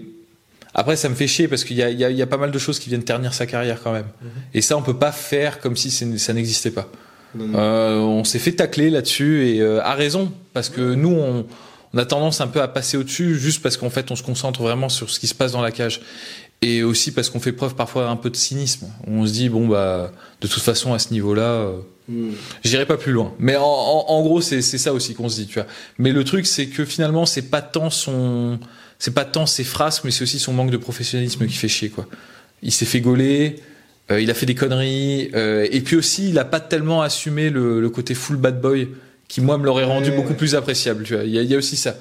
après, 0.74 0.96
ça 0.96 1.08
me 1.08 1.14
fait 1.14 1.26
chier 1.26 1.48
parce 1.48 1.64
qu'il 1.64 1.76
y 1.78 1.82
y, 1.82 2.14
y 2.14 2.22
a 2.22 2.26
pas 2.26 2.36
mal 2.38 2.50
de 2.50 2.58
choses 2.58 2.78
qui 2.78 2.88
viennent 2.88 3.04
ternir 3.04 3.34
sa 3.34 3.46
carrière 3.46 3.80
quand 3.82 3.92
même. 3.92 4.06
Et 4.54 4.62
ça, 4.62 4.76
on 4.76 4.82
peut 4.82 4.98
pas 4.98 5.12
faire 5.12 5.60
comme 5.60 5.76
si 5.76 5.90
ça 5.90 6.32
n'existait 6.32 6.70
pas. 6.70 6.88
Euh, 7.38 7.98
on 7.98 8.24
s'est 8.24 8.38
fait 8.38 8.52
tacler 8.52 8.90
là-dessus 8.90 9.46
et 9.48 9.60
euh, 9.60 9.82
à 9.82 9.94
raison 9.94 10.30
parce 10.52 10.68
que 10.68 10.94
nous, 10.94 11.08
on, 11.14 11.46
on 11.94 11.98
a 11.98 12.04
tendance 12.04 12.40
un 12.42 12.46
peu 12.46 12.60
à 12.60 12.68
passer 12.68 12.96
au-dessus 12.98 13.38
juste 13.38 13.62
parce 13.62 13.76
qu'en 13.78 13.88
fait, 13.90 14.10
on 14.10 14.16
se 14.16 14.22
concentre 14.22 14.62
vraiment 14.62 14.90
sur 14.90 15.08
ce 15.08 15.18
qui 15.18 15.26
se 15.26 15.34
passe 15.34 15.52
dans 15.52 15.62
la 15.62 15.70
cage. 15.70 16.02
Et 16.60 16.82
aussi 16.82 17.10
parce 17.10 17.28
qu'on 17.28 17.40
fait 17.40 17.52
preuve 17.52 17.74
parfois 17.74 18.08
un 18.08 18.16
peu 18.16 18.30
de 18.30 18.36
cynisme. 18.36 18.86
On 19.06 19.26
se 19.26 19.32
dit 19.32 19.48
bon 19.48 19.66
bah 19.66 20.12
de 20.40 20.46
toute 20.46 20.62
façon 20.62 20.92
à 20.94 20.98
ce 21.00 21.10
niveau-là, 21.12 21.42
euh, 22.10 22.30
j'irai 22.62 22.86
pas 22.86 22.96
plus 22.96 23.12
loin. 23.12 23.34
Mais 23.40 23.56
en, 23.56 23.64
en, 23.64 24.04
en 24.08 24.22
gros 24.22 24.40
c'est 24.40 24.62
c'est 24.62 24.78
ça 24.78 24.92
aussi 24.92 25.14
qu'on 25.14 25.28
se 25.28 25.36
dit, 25.36 25.46
tu 25.46 25.54
vois. 25.54 25.66
Mais 25.98 26.12
le 26.12 26.22
truc 26.22 26.46
c'est 26.46 26.66
que 26.66 26.84
finalement 26.84 27.26
c'est 27.26 27.50
pas 27.50 27.62
tant 27.62 27.90
son 27.90 28.60
c'est 29.02 29.10
pas 29.10 29.24
tant 29.24 29.46
ses 29.46 29.64
frasques, 29.64 30.04
mais 30.04 30.12
c'est 30.12 30.22
aussi 30.22 30.38
son 30.38 30.52
manque 30.52 30.70
de 30.70 30.76
professionnalisme 30.76 31.44
qui 31.48 31.56
fait 31.56 31.66
chier 31.66 31.88
quoi. 31.88 32.06
Il 32.62 32.70
s'est 32.70 32.84
fait 32.84 33.00
gauler, 33.00 33.56
euh, 34.12 34.20
il 34.20 34.30
a 34.30 34.34
fait 34.34 34.46
des 34.46 34.54
conneries, 34.54 35.28
euh, 35.34 35.66
et 35.72 35.80
puis 35.80 35.96
aussi 35.96 36.28
il 36.28 36.38
a 36.38 36.44
pas 36.44 36.60
tellement 36.60 37.02
assumé 37.02 37.50
le, 37.50 37.80
le 37.80 37.90
côté 37.90 38.14
full 38.14 38.36
bad 38.36 38.60
boy 38.60 38.90
qui 39.26 39.40
moi 39.40 39.58
me 39.58 39.64
l'aurait 39.64 39.82
rendu 39.82 40.12
beaucoup 40.12 40.34
plus 40.34 40.54
appréciable. 40.54 41.02
Tu 41.02 41.14
vois, 41.14 41.24
il 41.24 41.34
y 41.34 41.44
y 41.44 41.52
a 41.52 41.58
aussi 41.58 41.76
ça. 41.76 41.96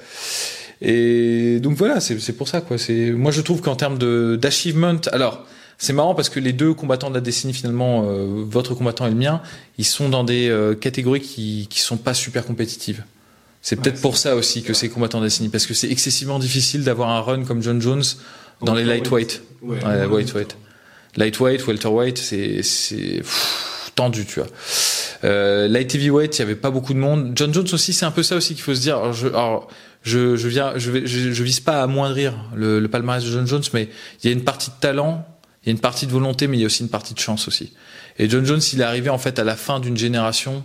Et 0.80 1.60
donc 1.60 1.76
voilà, 1.76 2.02
c'est 2.02 2.20
c'est 2.20 2.34
pour 2.34 2.48
ça 2.48 2.62
quoi. 2.62 2.78
C'est 2.78 3.10
moi 3.10 3.32
je 3.32 3.42
trouve 3.42 3.62
qu'en 3.62 3.76
termes 3.76 3.98
de 3.98 4.38
d'achievement, 4.40 5.02
alors 5.12 5.48
c'est 5.80 5.94
marrant 5.94 6.14
parce 6.14 6.30
que 6.30 6.40
les 6.40 6.54
deux 6.54 6.76
combattants 6.76 7.10
de 7.10 7.16
la 7.16 7.22
décennie 7.22 7.56
finalement, 7.56 8.06
euh, 8.06 8.44
votre 8.48 8.76
combattant 8.76 9.08
et 9.08 9.10
le 9.10 9.16
mien, 9.16 9.42
ils 9.80 9.86
sont 9.86 10.08
dans 10.08 10.24
des 10.24 10.50
euh, 10.50 10.76
catégories 10.76 11.22
qui 11.22 11.66
qui 11.68 11.80
sont 11.80 11.98
pas 11.98 12.14
super 12.14 12.46
compétitives. 12.46 13.04
C'est 13.62 13.76
peut-être 13.76 14.02
pour 14.02 14.18
ça 14.18 14.36
aussi 14.36 14.64
que 14.64 14.74
c'est 14.74 14.90
combattants 14.90 15.22
décennie 15.22 15.50
parce 15.50 15.68
que 15.68 15.74
c'est 15.74 15.90
excessivement 15.90 16.40
difficile 16.40 16.84
d'avoir 16.84 17.10
un 17.10 17.22
run 17.22 17.44
comme 17.44 17.62
John 17.62 17.80
Jones 17.82 18.04
dans 18.62 18.74
les 18.74 18.84
lightweight. 18.84 19.44
Ouais, 19.62 19.80
lightweight. 19.82 20.58
Lightweight, 21.16 21.68
welterweight, 21.68 22.18
c'est 22.18 23.22
tendu, 23.96 24.26
tu 24.26 24.40
vois. 24.40 24.50
Euh, 25.24 25.68
light 25.68 25.94
heavyweight, 25.94 26.38
il 26.38 26.40
y 26.40 26.44
avait 26.44 26.56
pas 26.56 26.72
beaucoup 26.72 26.94
de 26.94 27.00
monde. 27.00 27.34
John 27.36 27.54
Jones 27.54 27.68
aussi, 27.74 27.94
c'est 27.94 28.06
un 28.06 28.12
peu 28.12 28.24
ça 28.24 28.36
aussi 28.36 28.56
qu'il 28.56 28.64
faut 28.64 28.74
se 28.74 28.82
dire. 28.82 28.98
Alors, 28.98 29.14
je, 29.14 29.28
alors, 29.28 29.68
je, 30.02 30.36
je 30.36 30.48
viens, 30.48 30.74
je, 30.78 30.90
vais, 30.90 31.06
je, 31.06 31.32
je 31.32 31.44
vise 31.44 31.60
pas 31.60 31.82
à 31.82 31.84
amoindrir 31.84 32.34
le, 32.56 32.80
le 32.80 32.88
palmarès 32.88 33.24
de 33.24 33.30
John 33.30 33.46
Jones, 33.46 33.64
mais 33.74 33.90
il 34.24 34.28
y 34.28 34.30
a 34.30 34.34
une 34.34 34.44
partie 34.44 34.70
de 34.72 34.76
talent, 34.80 35.28
il 35.64 35.68
y 35.68 35.70
a 35.70 35.74
une 35.74 35.80
partie 35.80 36.08
de 36.08 36.12
volonté, 36.12 36.48
mais 36.48 36.58
il 36.58 36.62
y 36.62 36.64
a 36.64 36.68
aussi 36.68 36.82
une 36.82 36.90
partie 36.90 37.14
de 37.14 37.20
chance 37.20 37.48
aussi. 37.48 37.74
Et 38.18 38.30
John 38.30 38.46
Jones, 38.46 38.62
il 38.74 38.82
est 38.82 38.86
arrivé 38.86 39.10
en 39.10 39.18
fait 39.18 39.38
à 39.38 39.44
la 39.44 39.56
fin 39.56 39.80
d'une 39.80 39.98
génération. 39.98 40.64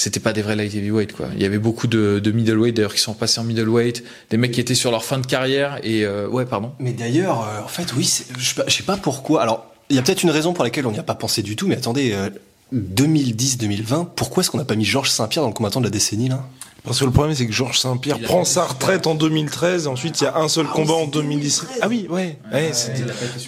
C'était 0.00 0.20
pas 0.20 0.32
des 0.32 0.42
vrais 0.42 0.54
light 0.54 0.72
heavyweight 0.72 1.12
quoi. 1.12 1.26
Il 1.34 1.42
y 1.42 1.44
avait 1.44 1.58
beaucoup 1.58 1.88
de, 1.88 2.20
de 2.22 2.30
middleweight 2.30 2.76
d'ailleurs 2.76 2.94
qui 2.94 3.00
sont 3.00 3.14
passés 3.14 3.40
en 3.40 3.44
middleweight, 3.44 4.04
des 4.30 4.36
mecs 4.36 4.52
qui 4.52 4.60
étaient 4.60 4.76
sur 4.76 4.92
leur 4.92 5.04
fin 5.04 5.18
de 5.18 5.26
carrière 5.26 5.80
et 5.82 6.04
euh, 6.04 6.28
ouais 6.28 6.44
pardon. 6.46 6.70
Mais 6.78 6.92
d'ailleurs, 6.92 7.42
euh, 7.42 7.64
en 7.64 7.68
fait, 7.68 7.92
oui, 7.96 8.08
je 8.38 8.48
sais 8.48 8.54
pas- 8.54 8.62
je 8.68 8.76
sais 8.76 8.84
pas 8.84 8.96
pourquoi. 8.96 9.42
Alors, 9.42 9.66
il 9.90 9.96
y 9.96 9.98
a 9.98 10.02
peut-être 10.02 10.22
une 10.22 10.30
raison 10.30 10.52
pour 10.52 10.62
laquelle 10.62 10.86
on 10.86 10.92
n'y 10.92 11.00
a 11.00 11.02
pas 11.02 11.16
pensé 11.16 11.42
du 11.42 11.56
tout, 11.56 11.66
mais 11.66 11.76
attendez, 11.76 12.12
euh, 12.12 12.30
2010-2020, 12.72 14.06
pourquoi 14.14 14.42
est-ce 14.42 14.50
qu'on 14.50 14.58
n'a 14.58 14.64
pas 14.64 14.76
mis 14.76 14.84
Georges 14.84 15.10
Saint-Pierre 15.10 15.42
dans 15.42 15.48
le 15.48 15.54
combattant 15.54 15.80
de 15.80 15.86
la 15.86 15.90
décennie, 15.90 16.28
là? 16.28 16.46
Parce 16.84 17.00
que 17.00 17.04
le 17.04 17.10
problème, 17.10 17.34
c'est 17.34 17.46
que 17.46 17.52
Georges 17.52 17.80
Saint-Pierre 17.80 18.20
prend 18.20 18.44
sa 18.44 18.64
retraite 18.66 19.06
en 19.08 19.14
2013, 19.16 19.84
et 19.84 19.88
ensuite 19.88 20.20
il 20.20 20.24
y 20.24 20.26
a 20.28 20.36
un 20.38 20.48
seul 20.48 20.66
combat 20.68 20.94
en 20.94 21.06
2017. 21.06 21.68
Ah 21.82 21.88
oui, 21.88 22.06
ouais, 22.08 22.38
ouais, 22.52 22.70
c'est 22.72 22.94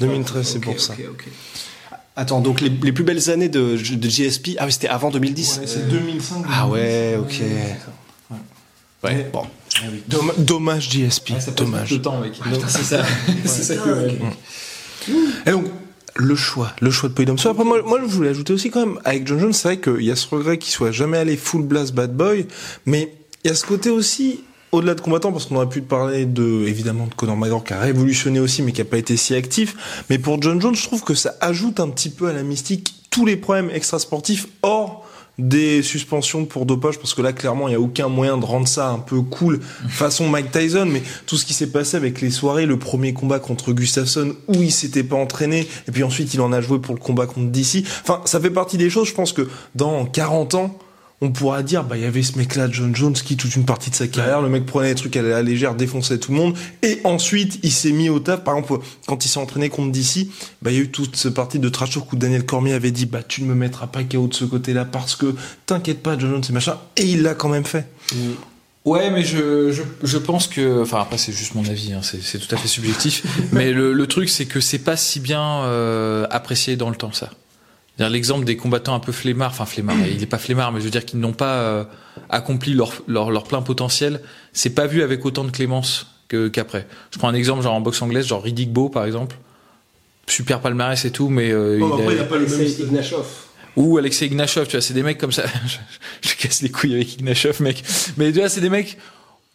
2013, 0.01 0.47
c'est 0.47 0.59
pour 0.59 0.81
ça. 0.81 0.95
Attends, 2.21 2.43
donc 2.43 2.61
les, 2.61 2.69
les 2.69 2.93
plus 2.93 3.03
belles 3.03 3.31
années 3.31 3.49
de, 3.49 3.77
de 3.77 4.09
GSP, 4.11 4.51
ah 4.59 4.67
oui, 4.67 4.73
c'était 4.73 4.89
avant 4.89 5.11
2010 5.11 5.63
c'est 5.65 5.89
2005. 5.89 6.45
Ah 6.51 6.69
ouais, 6.69 7.17
ok. 7.19 7.41
Ouais, 9.03 9.31
bon. 9.33 9.45
Domm- 10.07 10.33
Dommage 10.37 10.91
GSP, 10.91 11.33
dommage. 11.57 12.03
temps 12.03 12.21
mec. 12.21 12.35
c'est 12.69 12.83
ça. 12.83 13.03
c'est 13.47 13.63
ça 13.63 13.77
que 13.77 14.11
Et 15.47 15.51
donc, 15.53 15.65
le 16.17 16.35
choix, 16.35 16.73
le 16.83 16.91
choix 16.91 17.09
de 17.09 17.15
Polydomso. 17.15 17.49
Après, 17.49 17.65
moi, 17.65 17.81
moi, 17.87 17.99
je 18.03 18.07
voulais 18.15 18.29
ajouter 18.29 18.53
aussi 18.53 18.71
quand 18.71 18.85
même, 18.85 18.99
avec 19.07 19.27
John 19.27 19.39
Jones, 19.41 19.55
c'est 19.55 19.69
vrai 19.69 19.81
qu'il 19.81 20.03
y 20.05 20.11
a 20.11 20.17
ce 20.17 20.27
regret 20.29 20.59
qu'il 20.59 20.73
soit 20.73 20.93
jamais 20.93 21.17
allé 21.17 21.39
full 21.39 21.63
blast 21.63 21.95
bad 21.95 22.15
boy, 22.15 22.47
mais 22.85 23.15
il 23.43 23.49
y 23.49 23.51
a 23.51 23.55
ce 23.55 23.65
côté 23.65 23.89
aussi, 23.89 24.41
au-delà 24.73 24.95
de 24.95 25.01
combattant, 25.01 25.33
parce 25.33 25.47
qu'on 25.47 25.57
aurait 25.57 25.69
pu 25.69 25.83
parler 25.83 26.27
de, 26.27 26.65
évidemment, 26.67 27.07
de 27.07 27.15
Conor 27.15 27.37
McGregor 27.37 27.65
qui 27.65 27.73
a 27.73 27.81
révolutionné 27.81 28.41
aussi, 28.41 28.63
mais 28.63 28.73
qui 28.73 28.81
a 28.81 28.85
pas 28.85 28.99
été 28.99 29.17
si 29.17 29.35
actif. 29.35 30.05
Mais 30.11 30.19
pour 30.19 30.41
John 30.41 30.61
Jones, 30.61 30.75
je 30.75 30.85
trouve 30.85 31.03
que 31.03 31.15
ça 31.15 31.35
ajoute 31.41 31.81
un 31.81 31.89
petit 31.89 32.11
peu 32.11 32.29
à 32.29 32.33
la 32.33 32.43
mystique 32.43 32.95
tous 33.11 33.27
les 33.27 33.37
problèmes 33.37 33.71
extrasportifs 33.71 34.47
hors 34.63 35.05
des 35.41 35.83
suspensions 35.83 36.45
pour 36.45 36.67
dopage 36.67 36.99
parce 36.99 37.15
que 37.15 37.23
là 37.23 37.33
clairement 37.33 37.69
il 37.69 37.73
y 37.73 37.75
a 37.75 37.81
aucun 37.81 38.09
moyen 38.09 38.37
de 38.37 38.45
rendre 38.45 38.69
ça 38.69 38.91
un 38.91 38.99
peu 38.99 39.23
cool 39.23 39.61
façon 39.89 40.29
Mike 40.29 40.51
Tyson 40.51 40.87
mais 40.87 41.03
tout 41.27 41.37
ce 41.37 41.47
qui 41.47 41.55
s'est 41.55 41.69
passé 41.69 41.97
avec 41.97 42.21
les 42.21 42.31
soirées 42.31 42.67
le 42.67 42.79
premier 42.79 43.15
combat 43.15 43.39
contre 43.39 43.73
Gustafsson 43.73 44.35
où 44.49 44.55
il 44.55 44.71
s'était 44.71 45.03
pas 45.03 45.17
entraîné 45.17 45.67
et 45.89 45.93
puis 45.93 46.03
ensuite 46.03 46.35
il 46.35 46.43
en 46.43 46.53
a 46.53 46.61
joué 46.61 46.79
pour 46.79 46.95
le 46.95 47.01
combat 47.01 47.27
contre 47.27 47.51
DC 47.51 47.85
enfin 48.03 48.21
ça 48.27 48.39
fait 48.39 48.51
partie 48.51 48.77
des 48.77 48.91
choses 48.91 49.09
je 49.09 49.15
pense 49.15 49.33
que 49.33 49.49
dans 49.75 50.05
40 50.05 50.55
ans 50.57 50.79
on 51.21 51.31
pourra 51.31 51.63
dire 51.63 51.85
bah 51.85 51.97
il 51.97 52.03
y 52.03 52.07
avait 52.07 52.23
ce 52.23 52.39
mec 52.39 52.57
là 52.57 52.69
John 52.71 52.95
Jones 52.97 53.13
qui 53.13 53.37
toute 53.37 53.55
une 53.57 53.65
partie 53.65 53.91
de 53.91 53.95
sa 53.95 54.07
carrière 54.09 54.41
le 54.41 54.49
mec 54.49 54.65
prenait 54.65 54.89
des 54.89 54.95
trucs 54.95 55.17
à 55.17 55.23
la 55.23 55.43
légère 55.43 55.75
défonçait 55.75 56.19
tout 56.19 56.33
le 56.33 56.39
monde. 56.39 56.57
Et 56.83 57.01
ensuite 57.05 57.59
il 57.63 57.73
s'est 57.73 57.93
mis 57.93 58.09
au 58.09 58.21
taf. 58.21 58.43
Par 58.43 58.57
exemple 58.57 58.83
quand 59.07 59.25
il 59.25 59.29
s'est 59.29 59.39
entraîné 59.39 59.69
contre 59.69 59.93
DC 59.93 60.29
bah 60.63 60.71
il 60.71 60.77
y 60.77 60.81
a 60.81 60.83
eu 60.83 60.91
toute 60.91 61.17
cette 61.17 61.35
partie 61.35 61.59
de 61.59 61.69
trash 61.69 61.91
talk 61.91 62.13
où 62.13 62.17
Daniel 62.17 62.47
Cormier 62.47 62.73
avait 62.73 62.91
dit 62.91 63.07
bah 63.07 63.23
tu 63.23 63.43
ne 63.43 63.49
me 63.49 63.55
mettras 63.55 63.87
pas 63.87 64.03
KO 64.03 64.29
de 64.29 64.35
ce 64.35 64.45
côté 64.45 64.73
là 64.73 64.85
parce 64.85 65.17
que 65.17 65.35
t'inquiète 65.67 66.03
pas 66.03 66.19
John 66.19 66.31
Jones 66.31 66.45
et 66.49 66.53
machin. 66.53 66.79
Et 66.97 67.05
il 67.05 67.23
l'a 67.23 67.35
quand 67.35 67.49
même 67.49 67.65
fait. 67.65 67.87
Ouais, 68.87 69.11
mais 69.11 69.23
je, 69.23 69.73
je, 69.73 69.83
je 70.03 70.19
pense 70.19 70.47
que, 70.47 70.81
enfin 70.81 71.03
après 71.03 71.19
c'est 71.19 71.33
juste 71.33 71.55
mon 71.55 71.65
avis, 71.67 71.93
hein, 71.93 72.01
c'est 72.03 72.23
c'est 72.23 72.39
tout 72.39 72.53
à 72.55 72.57
fait 72.57 72.67
subjectif. 72.67 73.25
mais 73.53 73.73
le, 73.73 73.93
le 73.93 74.07
truc 74.07 74.31
c'est 74.31 74.47
que 74.47 74.61
c'est 74.61 74.79
pas 74.79 74.97
si 74.97 75.21
bien 75.21 75.65
euh, 75.65 76.27
apprécié 76.31 76.77
dans 76.77 76.89
le 76.89 76.97
temps 76.97 77.13
ça. 77.13 77.31
L'exemple 78.09 78.45
des 78.45 78.57
combattants 78.57 78.95
un 78.95 79.01
peu 79.01 79.13
flemmards, 79.13 79.51
enfin 79.51 79.67
flemmards, 79.67 79.97
il 80.11 80.23
est 80.23 80.27
pas 80.27 80.39
flemmard, 80.39 80.73
mais 80.73 80.81
je 80.81 80.85
veux 80.87 80.91
dire 80.91 81.05
qu'ils 81.05 81.21
n'ont 81.21 81.33
pas 81.33 81.57
euh, 81.59 81.85
accompli 82.29 82.73
leur, 82.75 82.93
leur, 83.07 83.31
leur 83.31 83.45
plein 83.45 83.63
potentiel. 83.63 84.21
C'est 84.53 84.71
pas 84.75 84.87
vu 84.87 85.03
avec 85.03 85.25
autant 85.27 85.45
de 85.45 85.51
clémence 85.51 86.07
que 86.29 86.49
qu'après. 86.49 86.87
Je 87.13 87.19
prends 87.19 87.29
un 87.29 87.35
exemple 87.35 87.63
genre 87.63 87.75
en 87.75 87.81
boxe 87.81 88.01
anglaise, 88.03 88.27
genre 88.27 88.43
Riddick 88.43 88.73
Bowe 88.73 88.89
par 88.91 89.05
exemple, 89.05 89.37
super 90.27 90.61
palmarès 90.61 91.05
et 91.05 91.11
tout, 91.11 91.29
mais 91.29 91.51
euh, 91.51 91.77
il 91.79 92.19
a- 92.21 92.25
pas 92.25 92.37
le 92.39 92.47
même. 92.47 92.61
Ignashov. 92.63 93.27
ou 93.77 93.99
Alexei 93.99 94.27
Ignashov, 94.27 94.67
tu 94.67 94.73
vois, 94.73 94.81
c'est 94.81 94.95
des 94.95 95.03
mecs 95.03 95.19
comme 95.19 95.33
ça. 95.33 95.45
je, 96.23 96.29
je 96.31 96.35
casse 96.37 96.63
les 96.63 96.71
couilles 96.71 96.95
avec 96.95 97.15
Ignashov, 97.19 97.61
mec. 97.61 97.83
Mais 98.17 98.33
tu 98.33 98.39
vois, 98.39 98.49
c'est 98.49 98.61
des 98.61 98.71
mecs. 98.71 98.97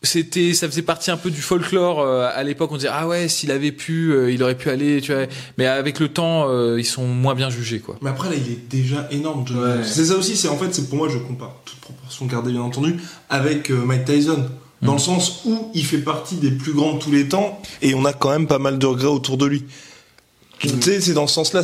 C'était, 0.06 0.54
ça 0.54 0.68
faisait 0.70 0.82
partie 0.82 1.12
un 1.12 1.18
peu 1.18 1.30
du 1.30 1.42
folklore 1.42 2.00
euh, 2.00 2.30
à 2.34 2.44
l'époque. 2.44 2.72
On 2.72 2.78
disait 2.78 2.90
ah 2.92 3.08
ouais, 3.08 3.28
s'il 3.28 3.52
avait 3.52 3.72
pu, 3.72 4.12
euh, 4.12 4.32
il 4.32 4.42
aurait 4.44 4.56
pu 4.58 4.70
aller, 4.70 5.02
tu 5.02 5.14
vois. 5.14 5.26
Mais 5.58 5.66
avec 5.66 6.00
le 6.00 6.10
temps, 6.10 6.50
euh, 6.50 6.80
ils 6.80 6.86
sont 6.86 7.06
moins 7.08 7.36
bien 7.36 7.50
jugés, 7.50 7.80
quoi. 7.80 7.98
Mais 8.02 8.10
après 8.10 8.30
là, 8.30 8.36
il 8.36 8.52
est 8.52 8.70
déjà 8.70 9.08
énorme. 9.12 9.44
Ouais. 9.44 9.84
C'est 9.84 10.06
ça 10.06 10.16
aussi. 10.16 10.38
C'est 10.38 10.48
en 10.48 10.58
fait, 10.58 10.74
c'est 10.74 10.88
pour 10.88 10.98
moi, 10.98 11.10
je 11.10 11.18
compare 11.18 11.56
toute 11.66 11.80
proportion 11.80 12.26
gardée 12.26 12.52
bien 12.52 12.62
entendu 12.62 12.96
avec 13.30 13.70
Mike 13.70 14.06
Tyson. 14.06 14.46
Dans 14.82 14.94
le 14.94 15.00
sens 15.00 15.42
où 15.46 15.72
il 15.74 15.84
fait 15.84 16.00
partie 16.00 16.36
des 16.36 16.52
plus 16.52 16.74
grands 16.74 16.94
de 16.94 17.00
tous 17.00 17.12
les 17.12 17.28
temps 17.28 17.60
et 17.82 17.96
on 17.96 18.06
a 18.06 18.14
quand 18.14 18.30
même 18.30 18.46
pas 18.46 18.60
mal 18.60 18.78
de 18.78 18.86
regrets 18.86 19.08
autour 19.08 19.38
de 19.38 19.48
lui. 19.48 19.64
Tu 20.60 20.70
sais, 20.82 21.02
c'est 21.02 21.14
dans 21.14 21.26
ce 21.26 21.34
sens-là. 21.34 21.64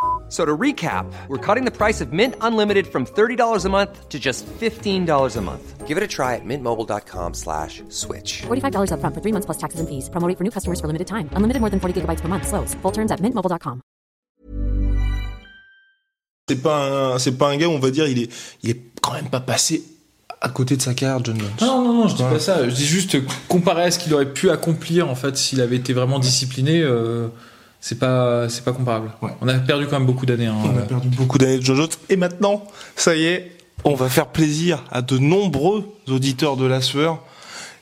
So 0.31 0.45
to 0.45 0.57
recap, 0.57 1.11
we're 1.27 1.37
cutting 1.45 1.65
the 1.65 1.75
price 1.75 1.99
of 1.99 2.13
Mint 2.13 2.35
Unlimited 2.39 2.87
from 2.87 3.05
$30 3.05 3.65
a 3.65 3.69
month 3.69 4.07
to 4.07 4.17
just 4.17 4.45
$15 4.61 5.35
a 5.37 5.41
month. 5.41 5.85
Give 5.85 5.97
it 5.97 6.03
a 6.03 6.07
try 6.07 6.35
at 6.35 6.45
mintmobile.com 6.45 7.33
slash 7.33 7.83
switch. 7.89 8.43
$45 8.47 8.91
upfront 8.95 9.13
for 9.13 9.19
three 9.21 9.33
months 9.33 9.45
plus 9.45 9.57
taxes 9.57 9.81
and 9.81 9.89
fees. 9.89 10.07
Promo 10.09 10.25
rate 10.29 10.37
for 10.37 10.45
new 10.45 10.49
customers 10.51 10.79
for 10.79 10.87
limited 10.87 11.07
time. 11.07 11.27
Unlimited 11.35 11.59
more 11.59 11.69
than 11.69 11.81
40 11.81 11.99
gigabytes 11.99 12.21
per 12.21 12.29
month. 12.29 12.47
Slows. 12.47 12.75
Full 12.81 12.93
terms 12.93 13.11
at 13.11 13.19
mintmobile.com. 13.19 13.81
C'est 16.47 16.61
pas 16.61 17.13
un, 17.15 17.19
c'est 17.19 17.37
pas 17.37 17.49
un 17.49 17.57
gars, 17.57 17.67
on 17.69 17.79
va 17.79 17.91
dire, 17.91 18.07
il 18.07 18.19
est, 18.23 18.31
il 18.63 18.69
est 18.69 18.81
quand 19.01 19.13
même 19.13 19.29
pas 19.29 19.41
passé 19.41 19.83
à 20.39 20.47
côté 20.49 20.75
de 20.77 20.81
sa 20.81 20.93
carrière, 20.93 21.23
John 21.23 21.37
Jones. 21.37 21.49
Non, 21.61 21.83
non, 21.83 21.93
non, 21.93 22.07
je 22.07 22.15
dis 22.15 22.21
Voilà. 22.23 22.37
pas 22.37 22.41
ça. 22.43 22.67
Je 22.69 22.73
dis 22.73 22.85
juste 22.85 23.17
comparé 23.49 23.83
à 23.83 23.91
ce 23.91 23.99
qu'il 23.99 24.13
aurait 24.13 24.31
pu 24.31 24.49
accomplir 24.49 25.09
en 25.09 25.15
fait 25.15 25.35
s'il 25.35 25.59
avait 25.59 25.75
été 25.75 25.91
vraiment 25.93 26.19
discipliné. 26.19 26.81
euh, 26.81 27.27
c'est 27.81 27.99
pas, 27.99 28.47
c'est 28.47 28.63
pas 28.63 28.71
comparable. 28.73 29.11
Ouais. 29.21 29.31
On 29.41 29.47
a 29.47 29.55
perdu 29.55 29.87
quand 29.87 29.97
même 29.97 30.05
beaucoup 30.05 30.25
d'années. 30.25 30.45
hein. 30.45 30.55
On 30.63 30.77
a 30.77 30.81
perdu 30.83 31.09
beaucoup 31.09 31.37
d'années 31.37 31.57
de 31.57 31.63
Jones. 31.65 31.87
Et 32.09 32.15
maintenant, 32.15 32.63
ça 32.95 33.15
y 33.15 33.25
est, 33.25 33.51
on 33.83 33.95
va 33.95 34.07
faire 34.07 34.27
plaisir 34.27 34.83
à 34.91 35.01
de 35.01 35.17
nombreux 35.17 35.91
auditeurs 36.07 36.55
de 36.57 36.65
la 36.65 36.81
sueur 36.81 37.19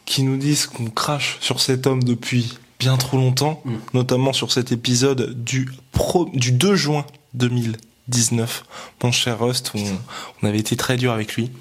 qui 0.05 0.23
nous 0.23 0.37
disent 0.37 0.65
qu'on 0.65 0.85
crache 0.85 1.37
sur 1.41 1.59
cet 1.59 1.85
homme 1.85 2.03
depuis 2.03 2.57
bien 2.79 2.95
trop 2.95 3.17
longtemps, 3.17 3.61
notamment 3.93 4.31
sur 4.31 4.51
cet 4.53 4.71
épisode 4.71 5.43
du, 5.43 5.69
pro, 5.91 6.29
du 6.33 6.53
2 6.53 6.75
juin 6.75 7.05
2019. 7.33 8.63
Mon 9.03 9.11
cher 9.11 9.39
Rust, 9.39 9.71
on, 9.75 9.83
on 10.41 10.47
avait 10.47 10.59
été 10.59 10.75
très 10.77 10.95
dur 10.95 11.11
avec 11.11 11.35
lui. 11.35 11.51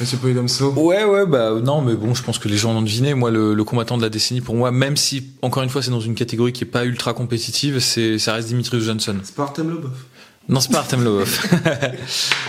Monsieur 0.00 0.18
Polydomso. 0.18 0.72
Ouais, 0.72 1.04
ouais, 1.04 1.26
bah 1.26 1.52
non, 1.62 1.80
mais 1.80 1.94
bon, 1.94 2.14
je 2.14 2.22
pense 2.22 2.38
que 2.38 2.48
les 2.48 2.56
gens 2.56 2.74
l'ont 2.74 2.82
deviné. 2.82 3.14
Moi, 3.14 3.30
le, 3.30 3.54
le 3.54 3.64
combattant 3.64 3.96
de 3.96 4.02
la 4.02 4.08
décennie, 4.08 4.40
pour 4.40 4.54
moi, 4.54 4.70
même 4.70 4.96
si, 4.96 5.28
encore 5.42 5.62
une 5.62 5.68
fois, 5.70 5.82
c'est 5.82 5.90
dans 5.90 6.00
une 6.00 6.14
catégorie 6.14 6.52
qui 6.52 6.64
est 6.64 6.66
pas 6.66 6.84
ultra 6.84 7.14
compétitive, 7.14 7.78
c'est, 7.78 8.18
ça 8.18 8.34
reste 8.34 8.48
Dimitri 8.48 8.80
Johnson. 8.80 9.16
C'est 9.22 9.34
pas 9.34 9.44
Artem 9.44 9.70
Lobov. 9.70 9.92
Non, 10.48 10.60
c'est 10.60 10.70
pas 10.70 10.78
Artem 10.78 11.02
Lovov. 11.02 11.28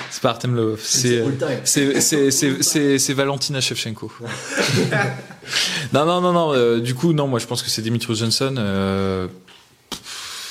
c'est 0.09 0.21
pas 0.21 0.29
Artem 0.29 0.55
Lovov. 0.55 0.79
C'est, 0.83 1.23
c'est, 1.63 2.01
c'est, 2.01 2.31
c'est, 2.31 2.63
c'est, 2.63 2.99
c'est 2.99 3.13
Valentina 3.13 3.61
Shevchenko. 3.61 4.11
non, 5.93 6.05
non, 6.05 6.21
non, 6.21 6.33
non. 6.33 6.53
euh, 6.53 6.79
du 6.79 6.95
coup, 6.95 7.13
non, 7.13 7.27
moi, 7.27 7.39
je 7.39 7.45
pense 7.45 7.63
que 7.63 7.69
c'est 7.69 7.81
Dimitri 7.81 8.13
Johnson. 8.15 8.55
Euh, 8.57 9.27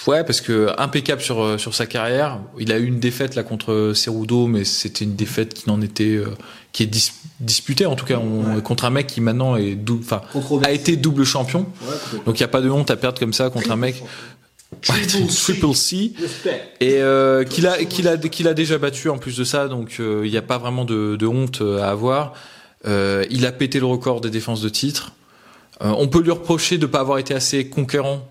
ouais, 0.07 0.25
parce 0.25 0.41
que 0.41 0.69
impeccable 0.79 1.21
sur 1.23 1.43
euh, 1.43 1.59
sur 1.59 1.75
sa 1.75 1.87
carrière. 1.87 2.39
Il 2.59 2.73
a 2.73 2.79
eu 2.79 2.87
une 2.87 3.01
défaite 3.01 3.35
là 3.35 3.43
contre 3.43 3.93
Cerudo, 3.95 4.47
mais 4.47 4.65
c'était 4.65 5.05
une 5.05 5.17
défaite 5.17 5.55
qui 5.55 5.69
n'en 5.69 5.81
était, 5.81 6.15
euh, 6.17 6.27
qui 6.73 6.83
est 6.83 6.87
dis- 6.87 7.13
disputée 7.41 7.87
en 7.87 7.97
tout 7.97 8.07
cas. 8.07 8.19
On- 8.19 8.61
contre 8.61 8.85
un 8.85 8.91
mec 8.91 9.07
qui 9.07 9.21
maintenant 9.21 9.57
est 9.57 9.75
double, 9.75 10.05
enfin, 10.05 10.23
a 10.65 10.73
été 10.73 10.97
double 10.97 11.25
champion. 11.25 11.67
Donc 12.27 12.39
il 12.39 12.41
y 12.41 12.45
a 12.45 12.49
pas 12.49 12.61
de 12.61 12.71
honte 12.71 12.91
à 12.91 12.97
perdre 12.97 13.19
comme 13.19 13.33
ça 13.33 13.51
contre 13.51 13.71
un 13.71 13.77
mec. 13.77 14.03
Triple 15.29 15.75
C. 15.75 16.13
et 16.81 16.95
euh, 17.01 17.45
qu'il 17.45 17.67
a 17.69 17.85
qu'il 17.85 18.09
a 18.09 18.17
qu'il 18.17 18.49
a 18.49 18.55
déjà 18.55 18.79
battu 18.79 19.09
en 19.09 19.17
plus 19.17 19.37
de 19.37 19.45
ça 19.45 19.69
donc 19.69 19.97
euh, 20.01 20.23
il 20.25 20.31
n'y 20.31 20.37
a 20.37 20.43
pas 20.43 20.59
vraiment 20.59 20.85
de, 20.85 21.15
de 21.17 21.27
honte 21.27 21.61
euh, 21.61 21.81
à 21.83 21.89
avoir. 21.91 22.35
Euh, 22.87 23.25
il 23.31 23.47
a 23.47 23.53
pété 23.53 23.79
le 23.81 23.87
record 23.87 24.21
des 24.21 24.31
défenses 24.31 24.61
de 24.61 24.69
titre. 24.69 25.13
Euh, 25.83 25.93
on 25.97 26.09
peut 26.09 26.21
lui 26.21 26.31
reprocher 26.33 26.79
de 26.79 26.87
pas 26.87 27.01
avoir 27.01 27.19
été 27.19 27.33
assez 27.35 27.69
conquérant 27.69 28.27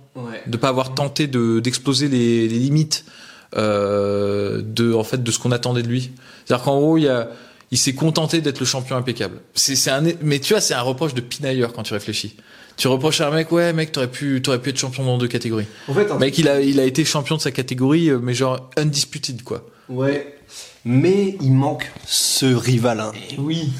de 0.47 0.57
pas 0.57 0.69
avoir 0.69 0.93
tenté 0.93 1.27
de 1.27 1.59
d'exploser 1.59 2.07
les, 2.07 2.47
les 2.47 2.59
limites 2.59 3.05
euh, 3.57 4.61
de 4.63 4.93
en 4.93 5.03
fait 5.03 5.21
de 5.23 5.31
ce 5.31 5.39
qu'on 5.39 5.51
attendait 5.51 5.83
de 5.83 5.87
lui 5.87 6.11
c'est-à-dire 6.45 6.63
qu'en 6.65 6.77
gros 6.79 6.97
il 6.97 7.03
y 7.03 7.07
a 7.07 7.29
il 7.71 7.77
s'est 7.77 7.93
contenté 7.95 8.41
d'être 8.41 8.59
le 8.59 8.65
champion 8.65 8.95
impeccable 8.95 9.39
c'est 9.53 9.75
c'est 9.75 9.91
un 9.91 10.03
mais 10.21 10.39
tu 10.39 10.53
vois 10.53 10.61
c'est 10.61 10.73
un 10.73 10.81
reproche 10.81 11.13
de 11.13 11.21
pinailleur 11.21 11.73
quand 11.73 11.83
tu 11.83 11.93
réfléchis 11.93 12.35
tu 12.77 12.87
reproches 12.87 13.21
à 13.21 13.27
un 13.29 13.31
mec 13.31 13.51
ouais 13.51 13.73
mec 13.73 13.91
t'aurais 13.91 14.09
pu 14.11 14.41
t'aurais 14.41 14.59
pu 14.61 14.69
être 14.69 14.77
champion 14.79 15.03
dans 15.05 15.17
deux 15.17 15.27
catégories 15.29 15.65
En 15.87 15.93
fait, 15.93 16.11
un- 16.11 16.17
Mec, 16.17 16.37
il 16.37 16.47
a, 16.49 16.59
il 16.61 16.79
a 16.79 16.83
été 16.83 17.05
champion 17.05 17.37
de 17.37 17.41
sa 17.41 17.51
catégorie, 17.51 18.09
euh, 18.09 18.19
mais 18.21 18.33
genre 18.33 18.69
undisputed, 18.77 19.43
quoi. 19.43 19.65
ouais. 19.89 20.31
Mais 20.87 21.35
il 21.41 21.51
manque 21.53 21.91
ce 22.05 22.45
rival. 22.45 22.99
hein. 22.99 23.11
Oui. 23.39 23.71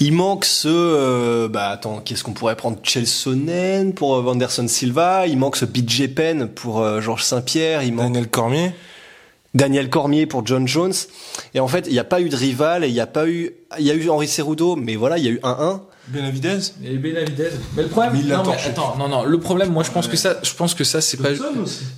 Il 0.00 0.12
manque 0.12 0.44
ce. 0.44 0.68
euh, 0.68 1.48
bah 1.48 1.68
attends, 1.68 2.00
qu'est-ce 2.04 2.24
qu'on 2.24 2.32
pourrait 2.32 2.56
prendre? 2.56 2.78
Chelsonen 2.82 3.94
pour 3.94 4.16
euh, 4.16 4.22
Vanderson 4.22 4.66
Silva. 4.68 5.26
Il 5.26 5.38
manque 5.38 5.56
ce 5.56 5.64
BJ 5.64 6.08
Penn 6.08 6.48
pour 6.48 6.80
euh, 6.80 7.00
Georges 7.00 7.24
Saint-Pierre. 7.24 7.82
Il 7.82 7.94
manque 7.94 8.06
Daniel 8.12 8.28
Cormier. 8.28 8.72
Daniel 9.54 9.88
Cormier 9.88 10.26
pour 10.26 10.44
John 10.44 10.66
Jones. 10.66 10.94
Et 11.54 11.60
en 11.60 11.68
fait, 11.68 11.86
il 11.86 11.92
n'y 11.92 12.00
a 12.00 12.04
pas 12.04 12.20
eu 12.20 12.28
de 12.28 12.36
rival 12.36 12.82
et 12.84 12.88
il 12.88 12.92
n'y 12.92 13.00
a 13.00 13.06
pas 13.06 13.28
eu. 13.28 13.52
Il 13.78 13.86
y 13.86 13.90
a 13.90 13.94
eu 13.94 14.08
Henri 14.10 14.26
Cerudo, 14.26 14.74
mais 14.74 14.96
voilà, 14.96 15.16
il 15.18 15.24
y 15.24 15.28
a 15.28 15.30
eu 15.30 15.40
1-1. 15.42 15.80
Benavidez. 16.08 16.58
Et 16.84 16.96
Benavidez. 16.96 17.50
Mais 17.76 17.82
le 17.82 17.88
problème, 17.88 18.12
Mais 18.12 18.20
il 18.20 18.28
l'a 18.28 18.36
non, 18.38 18.50
mais 18.50 18.56
attends, 18.64 18.96
non, 18.98 19.08
non, 19.08 19.24
le 19.24 19.38
problème, 19.40 19.70
moi, 19.70 19.82
je 19.82 19.90
pense 19.90 20.06
que 20.06 20.16
ça, 20.16 20.38
je 20.42 20.52
pense 20.52 20.74
que 20.74 20.84
ça, 20.84 21.00
c'est 21.00 21.16
pas, 21.16 21.30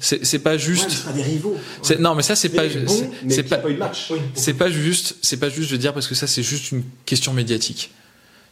c'est, 0.00 0.24
c'est 0.24 0.38
pas 0.38 0.56
juste. 0.56 1.06
des 1.14 1.22
rivaux. 1.22 1.56
Non, 1.98 2.14
mais 2.14 2.22
ça, 2.22 2.36
c'est 2.36 2.50
pas, 2.50 2.66
bon, 2.66 3.10
c'est 3.26 4.54
pas 4.54 4.70
juste, 4.70 5.16
c'est 5.22 5.38
pas 5.38 5.48
juste 5.48 5.72
de 5.72 5.76
dire 5.76 5.92
parce 5.92 6.06
que 6.06 6.14
ça, 6.14 6.26
c'est 6.26 6.42
juste 6.42 6.72
une 6.72 6.84
question 7.04 7.32
médiatique. 7.32 7.90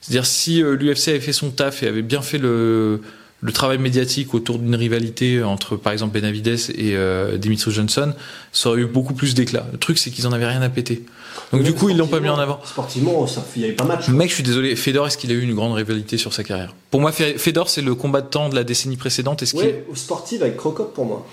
C'est-à-dire 0.01 0.27
si 0.27 0.63
euh, 0.63 0.77
l'UFC 0.77 1.09
avait 1.09 1.21
fait 1.21 1.33
son 1.33 1.51
taf 1.51 1.83
et 1.83 1.89
avait 1.89 2.03
bien 2.03 2.21
fait 2.21 2.37
le, 2.37 3.01
le 3.47 3.53
travail 3.53 3.77
médiatique 3.77 4.33
autour 4.33 4.59
d'une 4.59 4.75
rivalité 4.75 5.43
entre, 5.43 5.77
par 5.77 5.93
exemple, 5.93 6.15
Benavides 6.19 6.49
et 6.75 6.97
euh, 6.97 7.37
Dimitri 7.37 7.71
Johnson, 7.71 8.15
ça 8.53 8.71
aurait 8.71 8.81
eu 8.81 8.87
beaucoup 8.87 9.13
plus 9.13 9.35
d'éclat. 9.35 9.67
Le 9.71 9.77
truc, 9.77 9.99
c'est 9.99 10.11
qu'ils 10.11 10.27
en 10.27 10.33
avaient 10.33 10.47
rien 10.49 10.63
à 10.63 10.71
péter. 10.71 11.05
Donc 11.53 11.63
du 11.63 11.75
coup, 11.75 11.91
ils 11.91 11.97
l'ont 11.99 12.07
pas 12.07 12.21
mis 12.21 12.31
en 12.31 12.39
avant. 12.39 12.59
Sportivement, 12.65 13.27
il 13.55 13.59
n'y 13.59 13.65
avait 13.67 13.75
pas 13.75 13.85
match. 13.85 14.09
Mec, 14.09 14.31
je 14.31 14.35
suis 14.37 14.43
désolé. 14.43 14.75
Fedor, 14.77 15.07
est-ce 15.09 15.19
qu'il 15.19 15.31
a 15.31 15.35
eu 15.35 15.43
une 15.43 15.55
grande 15.55 15.75
rivalité 15.75 16.17
sur 16.17 16.33
sa 16.33 16.43
carrière? 16.43 16.75
Pour 16.91 17.03
moi, 17.03 17.11
Fe- 17.11 17.37
Fedor, 17.37 17.69
c'est 17.69 17.83
le 17.83 17.95
combattant 17.95 18.49
de 18.49 18.55
la 18.55 18.65
décennie 18.65 18.97
précédente. 18.97 19.43
Est-ce 19.43 19.53
qu'il- 19.53 19.61
Ouais, 19.63 19.85
au 19.93 19.95
sportif 19.95 20.41
avec 20.41 20.57
Crocop 20.57 20.95
pour 20.95 21.05
moi. 21.05 21.27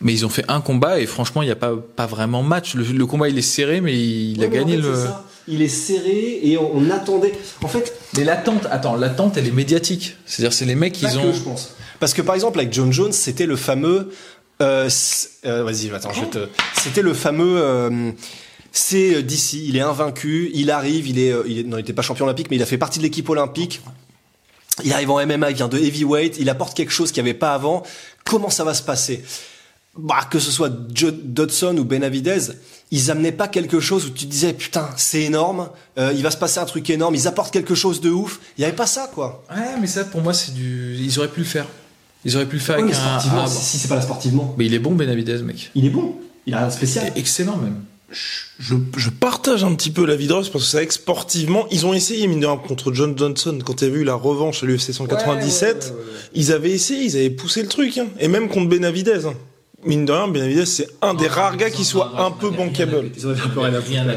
Mais 0.00 0.12
ils 0.12 0.26
ont 0.26 0.30
fait 0.30 0.44
un 0.48 0.60
combat 0.60 0.98
et 0.98 1.06
franchement, 1.06 1.42
il 1.42 1.46
n'y 1.46 1.52
a 1.52 1.56
pas, 1.56 1.74
pas 1.94 2.06
vraiment 2.06 2.42
match. 2.42 2.74
Le, 2.74 2.82
le 2.82 3.06
combat, 3.06 3.28
il 3.28 3.38
est 3.38 3.42
serré, 3.42 3.80
mais 3.80 3.94
il, 3.96 4.36
Ouais, 4.40 4.46
a 4.46 4.48
mais 4.48 4.58
en 4.58 4.60
gagné 4.62 4.76
fait, 4.78 4.82
le. 4.88 4.94
ça. 4.96 5.24
Il 5.48 5.60
est 5.62 5.68
serré 5.68 6.40
et 6.42 6.56
on, 6.58 6.76
on 6.76 6.90
attendait. 6.90 7.32
En 7.62 7.68
fait, 7.68 7.92
Mais 8.16 8.24
l'attente, 8.24 8.66
attends, 8.70 8.96
l'attente, 8.96 9.36
elle 9.36 9.46
est 9.48 9.52
médiatique. 9.52 10.16
C'est-à-dire, 10.26 10.52
c'est 10.52 10.64
les 10.64 10.74
mecs 10.74 10.92
qui 10.92 11.04
pas 11.04 11.16
ont. 11.16 11.30
que, 11.30 11.36
je 11.36 11.40
pense. 11.42 11.74
Parce 12.00 12.14
que 12.14 12.22
par 12.22 12.34
exemple, 12.34 12.58
avec 12.60 12.72
John 12.72 12.92
Jones, 12.92 13.12
c'était 13.12 13.46
le 13.46 13.56
fameux. 13.56 14.12
Euh, 14.60 14.88
euh, 15.46 15.64
Vas-y, 15.64 15.90
attends, 15.92 16.12
je 16.12 16.24
te. 16.24 16.48
C'était 16.80 17.02
le 17.02 17.14
fameux. 17.14 17.56
euh, 17.60 18.12
c'est 18.70 19.22
DC, 19.22 19.54
il 19.54 19.76
est 19.76 19.80
invaincu, 19.80 20.50
il 20.54 20.70
arrive, 20.70 21.06
il 21.08 21.18
est, 21.18 21.34
il 21.46 21.58
est- 21.58 21.62
non, 21.64 21.76
il 21.76 21.80
n'était 21.80 21.92
pas 21.92 22.00
champion 22.02 22.24
olympique, 22.24 22.46
mais 22.50 22.56
il 22.56 22.62
a 22.62 22.66
fait 22.66 22.78
partie 22.78 22.98
de 23.00 23.04
l'équipe 23.04 23.28
olympique. 23.28 23.82
Il 24.84 24.92
arrive 24.94 25.10
en 25.10 25.20
MMA, 25.26 25.50
il 25.50 25.56
vient 25.56 25.68
de 25.68 25.76
heavyweight, 25.78 26.36
il 26.40 26.48
apporte 26.48 26.74
quelque 26.74 26.92
chose 26.92 27.12
qu'il 27.12 27.22
n'y 27.22 27.28
avait 27.28 27.38
pas 27.38 27.52
avant. 27.52 27.82
Comment 28.24 28.48
ça 28.48 28.64
va 28.64 28.72
se 28.72 28.82
passer? 28.82 29.22
Bah, 29.98 30.20
que 30.30 30.38
ce 30.38 30.50
soit 30.50 30.70
Joe 30.94 31.12
Dodson 31.24 31.76
ou 31.78 31.84
Benavidez, 31.84 32.38
ils 32.90 33.10
amenaient 33.10 33.32
pas 33.32 33.48
quelque 33.48 33.78
chose 33.80 34.06
où 34.06 34.10
tu 34.10 34.24
disais 34.26 34.52
putain 34.54 34.88
c'est 34.96 35.22
énorme, 35.22 35.68
euh, 35.98 36.12
il 36.14 36.22
va 36.22 36.30
se 36.30 36.36
passer 36.38 36.60
un 36.60 36.64
truc 36.64 36.88
énorme, 36.90 37.14
ils 37.14 37.28
apportent 37.28 37.52
quelque 37.52 37.74
chose 37.74 38.00
de 38.00 38.10
ouf. 38.10 38.40
Il 38.56 38.62
y 38.62 38.64
avait 38.64 38.74
pas 38.76 38.86
ça 38.86 39.10
quoi. 39.14 39.42
Ouais, 39.50 39.76
mais 39.80 39.86
ça, 39.86 40.04
pour 40.04 40.22
moi, 40.22 40.32
c'est 40.34 40.54
du. 40.54 40.96
Ils 40.98 41.18
auraient 41.18 41.28
pu 41.28 41.40
le 41.40 41.46
faire. 41.46 41.66
Ils 42.24 42.36
auraient 42.36 42.46
pu 42.46 42.56
le 42.56 42.62
faire 42.62 42.76
Ouais, 42.76 42.82
avec 42.84 42.94
un. 42.94 42.98
sportivement, 42.98 43.42
un- 43.42 43.46
si, 43.48 43.62
si 43.64 43.78
c'est 43.78 43.88
pas 43.88 43.96
là 43.96 44.02
sportivement, 44.02 44.54
Mais 44.56 44.66
il 44.66 44.74
est 44.74 44.78
bon, 44.78 44.92
Benavidez, 44.92 45.38
mec. 45.42 45.70
il 45.74 45.84
est 45.86 45.90
bon. 45.90 46.16
Il 46.46 46.54
a 46.54 46.64
un 46.66 46.70
spécial. 46.70 47.04
Il 47.14 47.18
est 47.18 47.20
excellent, 47.20 47.56
même. 47.56 47.76
Je, 48.58 48.74
je 48.96 49.08
partage 49.10 49.64
un 49.64 49.74
petit 49.74 49.90
peu 49.90 50.04
la 50.04 50.16
vie 50.16 50.26
de 50.26 50.32
Russ 50.34 50.48
parce 50.50 50.64
que 50.64 50.70
c'est 50.70 50.76
vrai 50.76 50.86
que 50.86 50.92
sportivement, 50.92 51.66
ils 51.70 51.86
ont 51.86 51.94
essayé, 51.94 52.26
mine 52.26 52.40
de 52.40 52.46
rien, 52.46 52.56
contre 52.58 52.92
John 52.92 53.16
Johnson, 53.16 53.58
quand 53.64 53.74
tu 53.74 53.84
as 53.84 53.88
vu 53.88 54.04
la 54.04 54.14
revanche 54.14 54.62
à 54.62 54.66
l'UFC 54.66 54.92
197, 54.92 55.94
ils 56.34 56.52
avaient 56.52 56.70
essayé, 56.72 57.04
ils 57.04 57.16
avaient 57.16 57.30
poussé 57.30 57.62
le 57.62 57.68
truc, 57.68 57.96
hein. 57.98 58.06
et 58.20 58.28
même 58.28 58.48
contre 58.48 58.68
Benavidez. 58.68 59.24
hein. 59.26 59.34
Mine 59.84 60.04
de 60.04 60.12
rien, 60.12 60.28
Benavidez, 60.28 60.66
c'est 60.66 60.88
un 61.00 61.14
des 61.14 61.26
rares 61.26 61.56
gars 61.56 61.70
qui 61.70 61.84
soit 61.84 62.12
un 62.18 62.30
peu 62.30 62.50
bankable. 62.50 63.10
Ils 63.16 63.26
rien 63.78 64.08
à. 64.08 64.14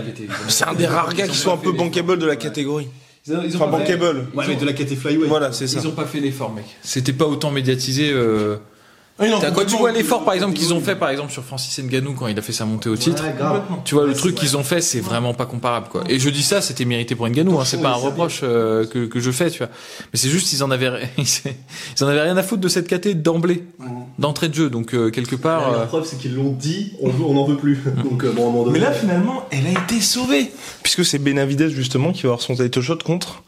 C'est 0.48 0.66
un 0.68 0.74
des 0.74 0.86
rares 0.86 1.14
gars 1.14 1.28
qui 1.28 1.38
soit 1.38 1.54
un 1.54 1.58
peu 1.58 1.72
bankable 1.72 2.18
de 2.20 2.26
la 2.26 2.36
catégorie. 2.36 2.88
Enfin, 3.28 3.68
bankable. 3.68 4.28
Ouais, 4.36 4.46
mais 4.48 4.56
de 4.56 4.66
la 4.66 4.74
KT 4.74 4.96
Flyway. 4.96 5.28
Voilà, 5.28 5.52
c'est 5.52 5.68
ça. 5.68 5.80
Ils 5.82 5.88
ont 5.88 5.92
pas 5.92 6.06
fait 6.06 6.20
l'effort, 6.20 6.54
mec. 6.54 6.66
C'était 6.84 7.14
pas 7.14 7.26
autant 7.26 7.50
médiatisé. 7.50 8.12
euh, 8.12 8.58
Ah, 9.18 9.28
non, 9.30 9.40
T'as- 9.40 9.52
Quand 9.52 9.64
tu 9.66 9.78
vois 9.78 9.94
l'effort, 9.94 10.26
par 10.26 10.34
exemple, 10.34 10.54
qu'ils 10.56 10.74
ont 10.74 10.82
fait, 10.82 10.98
par 10.98 11.08
exemple, 11.10 11.32
sur 11.32 11.42
Francis 11.42 11.80
Ngannou 11.82 12.16
quand 12.16 12.28
il 12.28 12.38
a 12.38 12.42
fait 12.42 12.52
sa 12.52 12.66
montée 12.66 12.90
au 12.90 12.98
titre, 12.98 13.24
Ouais, 13.24 13.34
tu 13.86 13.96
vois, 13.96 14.06
le 14.06 14.14
truc 14.14 14.36
qu'ils 14.36 14.58
ont 14.58 14.64
fait, 14.64 14.82
c'est 14.82 15.00
vraiment 15.00 15.34
pas 15.34 15.46
comparable, 15.46 15.88
quoi. 15.90 16.04
Et 16.10 16.20
je 16.20 16.30
dis 16.30 16.44
ça, 16.44 16.60
c'était 16.62 16.84
mérité 16.84 17.16
pour 17.16 17.26
Ngannou, 17.30 17.58
hein, 17.58 17.64
c'est 17.64 17.82
pas 17.82 17.92
un 17.92 17.94
reproche 17.94 18.42
euh, 18.44 18.86
que, 18.86 19.06
que 19.06 19.22
je 19.22 19.32
fais, 19.32 19.50
tu 19.50 19.60
vois. 19.60 19.70
Mais 20.12 20.20
c'est 20.20 20.28
juste, 20.28 20.52
ils 20.52 20.64
en 20.66 20.70
avaient, 20.72 20.92
ils 21.18 22.04
en 22.04 22.08
avaient 22.08 22.22
rien 22.24 22.36
à 22.36 22.44
foutre 22.44 22.62
de 22.62 22.68
cette 22.68 22.88
KT 22.90 23.22
d'emblée, 23.22 23.64
d'entrée 24.20 24.50
de 24.50 24.54
jeu. 24.56 24.70
Donc, 24.70 24.94
euh, 24.94 25.10
quelque 25.12 25.38
part, 25.38 25.72
La 25.72 25.78
euh, 25.80 25.86
preuve, 25.86 26.04
c'est 26.06 26.18
qu'ils 26.18 26.36
l'ont 26.36 26.52
dit, 26.52 26.92
on 27.02 27.10
veut- 27.10 27.24
on 27.26 27.36
n'en 27.36 27.46
veut 27.46 27.56
plus. 27.58 27.80
Donc, 28.04 28.24
euh, 28.26 28.34
bon, 28.34 28.44
à 28.46 28.50
un 28.50 28.52
moment 28.52 28.64
donné. 28.66 28.80
Mais 28.80 28.86
là, 28.86 28.92
finalement, 28.92 29.46
elle 29.50 29.66
a 29.68 29.72
été 29.82 30.02
sauvée. 30.02 30.52
Puisque 30.84 31.06
c'est 31.06 31.20
Benavidez, 31.20 31.70
justement, 31.70 32.12
qui 32.12 32.24
va 32.24 32.30
avoir 32.30 32.42
son 32.42 32.54
title 32.56 32.82
shot 32.82 32.98
contre. 33.06 33.44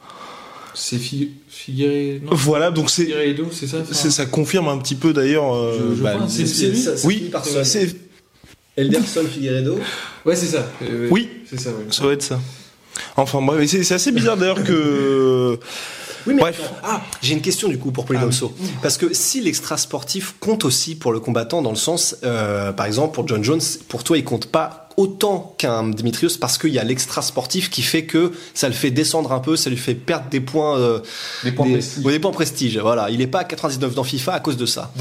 C'est 0.78 0.98
Fi- 0.98 1.32
non, 2.24 2.30
Voilà, 2.36 2.72
donc 2.72 2.90
c'est, 2.90 3.06
Figueiredo, 3.06 3.48
c'est 3.52 3.68
ça? 3.68 3.84
ça 3.84 4.26
confirme 4.26 4.68
un 4.68 4.78
petit 4.78 4.96
peu 4.96 5.12
d'ailleurs. 5.12 5.54
euh, 5.56 5.96
bah, 6.02 6.14
oui, 6.22 6.28
c'est, 7.66 7.96
Elderson 8.78 9.24
Figueredo. 9.28 9.80
Ouais, 10.24 10.36
c'est 10.36 10.46
ça. 10.46 10.68
Euh, 10.84 11.08
oui, 11.10 11.30
c'est 11.50 11.60
ça, 11.60 11.72
ouais. 11.72 11.86
ça 11.90 12.04
doit 12.04 12.14
être 12.14 12.22
ça. 12.22 12.40
Enfin 13.16 13.42
bref, 13.42 13.68
c'est, 13.70 13.92
assez 13.92 14.12
bizarre 14.12 14.38
d'ailleurs 14.38 14.64
que. 14.64 15.60
Oui, 16.28 16.34
mais 16.34 16.42
Bref. 16.42 16.62
ah, 16.84 17.02
j'ai 17.22 17.34
une 17.34 17.42
question 17.42 17.70
du 17.70 17.78
coup 17.80 17.92
pour 17.92 18.06
Polydomso. 18.06 18.54
Parce 18.82 18.98
que 18.98 19.14
si 19.14 19.40
l'extra 19.42 19.78
sportif 19.78 20.36
compte 20.40 20.66
aussi 20.66 20.96
pour 20.96 21.14
le 21.14 21.20
combattant 21.22 21.62
dans 21.62 21.70
le 21.70 21.78
sens, 21.78 22.18
euh, 22.24 22.74
par 22.74 22.86
exemple 22.86 23.16
pour 23.16 23.28
John 23.28 23.44
Jones, 23.44 23.62
pour 23.88 24.04
toi 24.04 24.18
il 24.18 24.26
compte 24.26 24.48
pas 24.48 24.87
autant 24.98 25.54
qu'un 25.60 25.88
Dimitrios 25.90 26.38
parce 26.42 26.58
qu'il 26.58 26.72
y 26.72 26.80
a 26.80 26.84
l'extra 26.84 27.22
sportif 27.22 27.70
qui 27.70 27.84
fait 27.84 28.06
que 28.06 28.32
ça 28.56 28.68
le 28.68 28.74
fait 28.74 28.90
descendre 28.92 29.32
un 29.32 29.40
peu, 29.40 29.56
ça 29.56 29.70
lui 29.70 29.78
fait 29.78 29.94
perdre 29.94 30.28
des 30.30 30.42
points, 30.42 30.78
euh, 30.78 31.00
Des 31.44 31.52
points 31.52 31.70
prestige. 31.70 32.04
ouais, 32.06 32.12
des 32.14 32.20
points 32.20 32.32
prestige. 32.32 32.78
Voilà, 32.80 33.10
il 33.12 33.22
est 33.22 33.28
pas 33.28 33.40
à 33.40 33.44
99 33.44 33.94
dans 33.94 34.04
FIFA 34.04 34.34
à 34.34 34.40
cause 34.40 34.58
de 34.58 34.66
ça. 34.66 34.92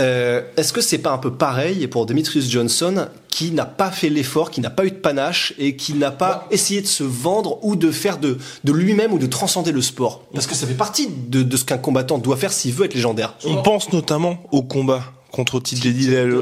Euh, 0.00 0.42
Est-ce 0.56 0.72
que 0.72 0.80
c'est 0.80 0.98
pas 0.98 1.12
un 1.12 1.18
peu 1.18 1.32
pareil 1.32 1.86
pour 1.86 2.06
Demetrius 2.06 2.50
Johnson 2.50 3.06
qui 3.28 3.50
n'a 3.52 3.66
pas 3.66 3.90
fait 3.90 4.08
l'effort, 4.08 4.50
qui 4.50 4.60
n'a 4.60 4.70
pas 4.70 4.84
eu 4.84 4.90
de 4.90 4.96
panache 4.96 5.52
et 5.58 5.76
qui 5.76 5.92
n'a 5.94 6.10
pas 6.10 6.46
essayé 6.50 6.80
de 6.80 6.86
se 6.86 7.04
vendre 7.04 7.58
ou 7.64 7.76
de 7.76 7.90
faire 7.90 8.18
de, 8.18 8.38
de 8.64 8.72
lui-même 8.72 9.12
ou 9.12 9.18
de 9.18 9.26
transcender 9.26 9.72
le 9.72 9.82
sport? 9.82 10.22
Parce 10.34 10.46
que 10.46 10.54
ça 10.54 10.66
fait 10.66 10.74
partie 10.74 11.08
de, 11.28 11.42
de 11.42 11.56
ce 11.56 11.64
qu'un 11.64 11.78
combattant 11.78 12.18
doit 12.18 12.36
faire 12.36 12.52
s'il 12.52 12.72
veut 12.72 12.86
être 12.86 12.94
légendaire. 12.94 13.34
On 13.44 13.62
pense 13.62 13.92
notamment 13.92 14.38
au 14.52 14.62
combat 14.62 15.02
contre 15.36 15.60
TJ 15.60 15.92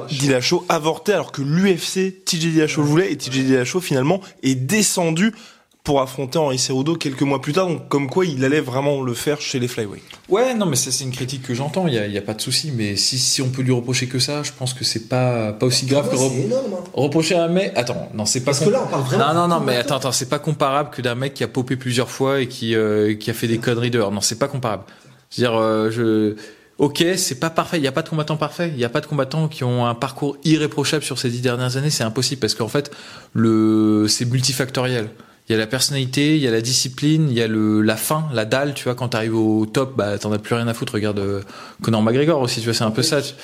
Dillashaw 0.08 0.64
avorté 0.68 1.12
alors 1.12 1.32
que 1.32 1.42
l'UFC 1.42 2.24
TJ 2.24 2.52
Dillashaw 2.52 2.82
voulait 2.84 3.10
et 3.12 3.16
TJ 3.16 3.44
Dillashaw 3.44 3.80
finalement 3.80 4.20
est 4.44 4.54
descendu 4.54 5.34
pour 5.82 6.00
affronter 6.00 6.38
Henri 6.38 6.58
Cerudo 6.58 6.94
quelques 6.94 7.22
mois 7.22 7.42
plus 7.42 7.52
tard 7.52 7.66
donc 7.66 7.88
comme 7.88 8.08
quoi 8.08 8.24
il 8.24 8.42
allait 8.44 8.60
vraiment 8.60 9.02
le 9.02 9.12
faire 9.12 9.40
chez 9.40 9.58
les 9.58 9.68
flyweight. 9.68 10.02
Ouais, 10.28 10.54
non, 10.54 10.64
mais 10.64 10.76
ça 10.76 10.92
c'est 10.92 11.02
une 11.04 11.10
critique 11.10 11.42
que 11.42 11.54
j'entends. 11.54 11.88
Il 11.88 11.94
y 11.94 12.18
a, 12.18 12.22
pas 12.22 12.34
de 12.34 12.40
souci. 12.40 12.72
Mais 12.74 12.94
si, 12.96 13.18
si 13.18 13.42
on 13.42 13.48
peut 13.48 13.62
lui 13.62 13.72
reprocher 13.72 14.06
que 14.06 14.18
ça, 14.20 14.42
je 14.44 14.52
pense 14.56 14.72
que 14.72 14.84
c'est 14.84 15.08
pas 15.08 15.52
pas 15.52 15.66
aussi 15.66 15.84
grave 15.86 16.08
que 16.08 16.14
énorme. 16.16 16.76
reprocher 16.94 17.34
à 17.34 17.44
un 17.44 17.48
mec. 17.48 17.72
Attends, 17.74 18.08
non, 18.14 18.24
c'est 18.24 18.40
pas. 18.40 18.52
Parce 18.52 18.60
que 18.60 18.70
là, 18.70 18.82
on 18.82 18.88
parle 18.88 19.02
vraiment 19.02 19.34
Non, 19.34 19.48
non, 19.48 19.48
non, 19.48 19.60
mais 19.60 19.76
attends, 19.76 19.96
attends, 19.96 20.12
c'est 20.12 20.30
pas 20.30 20.38
comparable 20.38 20.90
que 20.90 21.02
d'un 21.02 21.16
mec 21.16 21.34
qui 21.34 21.44
a 21.44 21.48
popé 21.48 21.76
plusieurs 21.76 22.10
fois 22.10 22.40
et 22.40 22.48
qui 22.48 22.74
euh, 22.74 23.14
qui 23.14 23.30
a 23.30 23.34
fait 23.34 23.48
des 23.48 23.58
conneries 23.58 23.90
dehors. 23.90 24.12
Non, 24.12 24.22
c'est 24.22 24.38
pas 24.38 24.48
comparable. 24.48 24.84
C'est-à-dire, 25.28 25.58
euh, 25.58 25.90
je. 25.90 26.36
Ok, 26.78 27.04
c'est 27.16 27.38
pas 27.38 27.50
parfait. 27.50 27.78
Il 27.78 27.84
y 27.84 27.88
a 27.88 27.92
pas 27.92 28.02
de 28.02 28.08
combattants 28.08 28.36
parfaits. 28.36 28.72
Il 28.74 28.80
y 28.80 28.84
a 28.84 28.88
pas 28.88 29.00
de 29.00 29.06
combattants 29.06 29.46
qui 29.48 29.62
ont 29.62 29.86
un 29.86 29.94
parcours 29.94 30.36
irréprochable 30.44 31.04
sur 31.04 31.18
ces 31.18 31.30
dix 31.30 31.40
dernières 31.40 31.76
années. 31.76 31.90
C'est 31.90 32.02
impossible 32.04 32.40
parce 32.40 32.54
qu'en 32.54 32.68
fait, 32.68 32.90
le 33.32 34.06
c'est 34.08 34.24
multifactoriel. 34.24 35.08
Il 35.48 35.52
y 35.52 35.54
a 35.54 35.58
la 35.58 35.66
personnalité, 35.66 36.36
il 36.36 36.42
y 36.42 36.48
a 36.48 36.50
la 36.50 36.62
discipline, 36.62 37.28
il 37.30 37.36
y 37.36 37.42
a 37.42 37.46
le 37.46 37.82
la 37.82 37.96
fin, 37.96 38.26
la 38.32 38.44
dalle. 38.46 38.72
Tu 38.74 38.84
vois, 38.84 38.94
quand 38.94 39.08
t'arrives 39.10 39.36
au 39.36 39.66
top, 39.66 39.94
bah 39.94 40.18
t'en 40.18 40.32
as 40.32 40.38
plus 40.38 40.54
rien 40.54 40.66
à 40.68 40.74
foutre. 40.74 40.94
Regarde 40.94 41.18
euh, 41.18 41.42
Conor 41.82 42.02
McGregor 42.02 42.40
aussi. 42.40 42.60
Tu 42.60 42.64
vois, 42.64 42.74
c'est 42.74 42.82
un 42.84 42.90
peu 42.90 43.02
ça. 43.02 43.20
tu- 43.22 43.34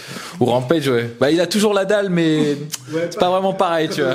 Ou 0.41 0.47
Rampage, 0.47 0.89
ouais. 0.89 1.15
Bah 1.21 1.31
il 1.31 1.41
a 1.41 1.47
toujours 1.47 1.75
la 1.75 1.85
dalle, 1.85 2.09
mais 2.09 2.57
c'est 3.11 3.19
pas 3.19 3.29
vraiment 3.31 3.53
pareil, 3.53 3.91
tu 3.91 4.01
vois. 4.03 4.15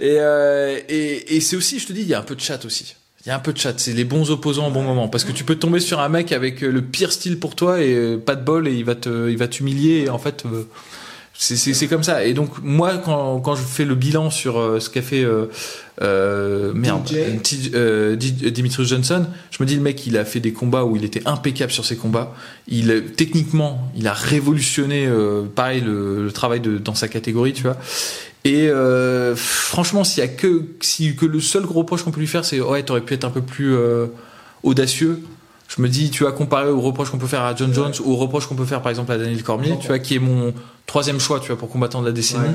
Et, 0.00 0.16
euh, 0.18 0.78
et, 0.88 1.36
et 1.36 1.40
c'est 1.40 1.54
aussi, 1.56 1.78
je 1.78 1.86
te 1.86 1.92
dis, 1.92 2.00
il 2.02 2.08
y 2.08 2.14
a 2.14 2.18
un 2.18 2.22
peu 2.22 2.34
de 2.34 2.40
chat 2.40 2.62
aussi. 2.64 2.96
Il 3.24 3.28
y 3.28 3.32
a 3.32 3.36
un 3.36 3.40
peu 3.40 3.52
de 3.52 3.58
chat. 3.58 3.74
C'est 3.78 3.92
les 3.92 4.04
bons 4.04 4.30
opposants 4.30 4.68
au 4.68 4.70
bon 4.70 4.82
moment. 4.82 5.08
Parce 5.08 5.24
que 5.24 5.32
tu 5.32 5.44
peux 5.44 5.56
tomber 5.56 5.80
sur 5.80 6.00
un 6.00 6.08
mec 6.08 6.32
avec 6.32 6.62
euh, 6.64 6.70
le 6.70 6.80
pire 6.82 7.12
style 7.12 7.38
pour 7.38 7.54
toi 7.54 7.82
et 7.82 7.94
euh, 7.94 8.16
pas 8.16 8.34
de 8.34 8.44
bol 8.44 8.66
et 8.66 8.72
il 8.74 8.84
va 8.84 8.94
te, 8.94 9.28
il 9.28 9.36
va 9.36 9.46
t'humilier. 9.46 10.04
Et 10.06 10.08
en 10.08 10.18
fait, 10.18 10.44
euh, 10.46 10.62
c'est, 11.34 11.86
comme 11.86 12.02
ça. 12.02 12.24
Et 12.24 12.32
donc, 12.34 12.50
moi, 12.62 12.98
quand, 12.98 13.40
quand 13.40 13.54
je 13.56 13.62
fais 13.62 13.84
le 13.84 13.94
bilan 13.94 14.30
sur 14.30 14.76
ce 14.80 14.88
qu'a 14.90 15.02
fait, 15.02 15.22
euh, 15.24 15.46
euh, 16.02 16.72
merde, 16.74 17.06
DJ. 17.08 17.14
euh, 17.74 18.16
T- 18.16 18.16
Di- 18.16 18.52
Dimitrios 18.52 18.84
Johnson, 18.86 19.26
je 19.50 19.62
me 19.62 19.66
dis, 19.66 19.74
le 19.76 19.82
mec, 19.82 20.06
il 20.06 20.16
a 20.16 20.24
fait 20.24 20.40
des 20.40 20.52
combats 20.52 20.84
où 20.84 20.96
il 20.96 21.04
était 21.04 21.22
impeccable 21.26 21.72
sur 21.72 21.84
ses 21.84 21.96
combats. 21.96 22.34
Il, 22.68 23.04
techniquement, 23.16 23.90
il 23.96 24.06
a 24.06 24.12
révolutionné, 24.14 25.06
euh, 25.06 25.42
pareil, 25.42 25.82
le, 25.82 26.24
le 26.24 26.32
travail 26.32 26.60
de, 26.60 26.78
dans 26.78 26.94
sa 26.94 27.08
catégorie, 27.08 27.52
tu 27.52 27.62
vois. 27.64 27.76
Et 28.44 28.68
euh, 28.68 29.34
franchement, 29.36 30.02
s'il 30.04 30.22
y 30.24 30.26
a 30.26 30.28
que 30.28 30.64
si 30.80 31.14
que 31.14 31.26
le 31.26 31.40
seul 31.40 31.64
gros 31.64 31.80
reproche 31.80 32.02
qu'on 32.04 32.10
peut 32.10 32.20
lui 32.20 32.26
faire, 32.26 32.44
c'est 32.44 32.60
ouais, 32.60 32.82
t'aurais 32.82 33.02
pu 33.02 33.14
être 33.14 33.24
un 33.24 33.30
peu 33.30 33.42
plus 33.42 33.74
euh, 33.74 34.06
audacieux. 34.62 35.20
Je 35.68 35.80
me 35.80 35.88
dis, 35.88 36.10
tu 36.10 36.24
vois, 36.24 36.32
comparé 36.32 36.68
aux 36.68 36.80
reproches 36.80 37.10
qu'on 37.10 37.18
peut 37.18 37.28
faire 37.28 37.42
à 37.42 37.54
John 37.54 37.72
Jones 37.72 37.92
ou 38.04 38.12
aux 38.12 38.16
reproches 38.16 38.48
qu'on 38.48 38.56
peut 38.56 38.64
faire 38.64 38.82
par 38.82 38.90
exemple 38.90 39.12
à 39.12 39.18
Daniel 39.18 39.40
Cormier, 39.44 39.76
tu 39.80 39.86
vois, 39.86 40.00
qui 40.00 40.16
est 40.16 40.18
mon 40.18 40.52
troisième 40.86 41.20
choix, 41.20 41.38
tu 41.38 41.46
vois, 41.46 41.56
pour 41.56 41.68
combattant 41.68 42.00
de 42.00 42.06
la 42.06 42.12
décennie. 42.12 42.48
Ouais, 42.48 42.54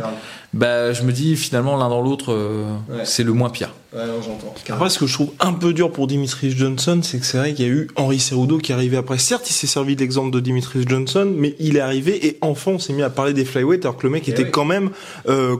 bah, 0.54 0.92
je 0.92 1.02
me 1.04 1.14
dis 1.14 1.38
finalement 1.38 1.78
l'un 1.78 1.88
dans 1.88 2.02
l'autre, 2.02 2.34
euh, 2.34 2.66
Ouais. 2.90 3.06
c'est 3.06 3.24
le 3.24 3.32
moins 3.32 3.50
pire. 3.50 3.72
Ouais, 3.96 4.06
non, 4.06 4.22
j'entends. 4.22 4.54
Après, 4.68 4.90
ce 4.90 5.00
que 5.00 5.08
je 5.08 5.14
trouve 5.14 5.32
un 5.40 5.54
peu 5.54 5.72
dur 5.72 5.94
pour 5.94 6.08
Dimitri 6.08 6.52
Johnson, 6.52 7.00
c'est 7.04 7.20
que 7.20 7.26
c'est 7.26 7.38
vrai 7.38 7.54
qu'il 7.54 7.66
y 7.66 7.70
a 7.70 7.72
eu 7.72 7.88
Henri 7.96 8.20
Cerudo 8.20 8.58
qui 8.58 8.74
est 8.74 8.76
arrivé 8.76 8.98
après. 8.98 9.18
Certes, 9.18 9.50
il 9.50 9.54
s'est 9.54 9.66
servi 9.68 9.96
de 9.96 10.02
l'exemple 10.02 10.32
de 10.32 10.42
Dimitri 10.42 10.84
Johnson, 10.86 11.32
mais 11.38 11.56
il 11.60 11.78
est 11.78 11.82
arrivé 11.82 12.28
et 12.28 12.38
enfin 12.42 12.72
on 12.72 12.80
s'est 12.80 12.92
mis 12.92 13.04
à 13.04 13.10
parler 13.10 13.32
des 13.32 13.46
flyweight 13.46 13.86
alors 13.86 13.96
que 13.96 14.06
le 14.06 14.10
mec 14.12 14.28
était 14.28 14.44
oui. 14.44 14.52
quand 14.52 14.66
même 14.66 14.90
euh, 15.30 15.56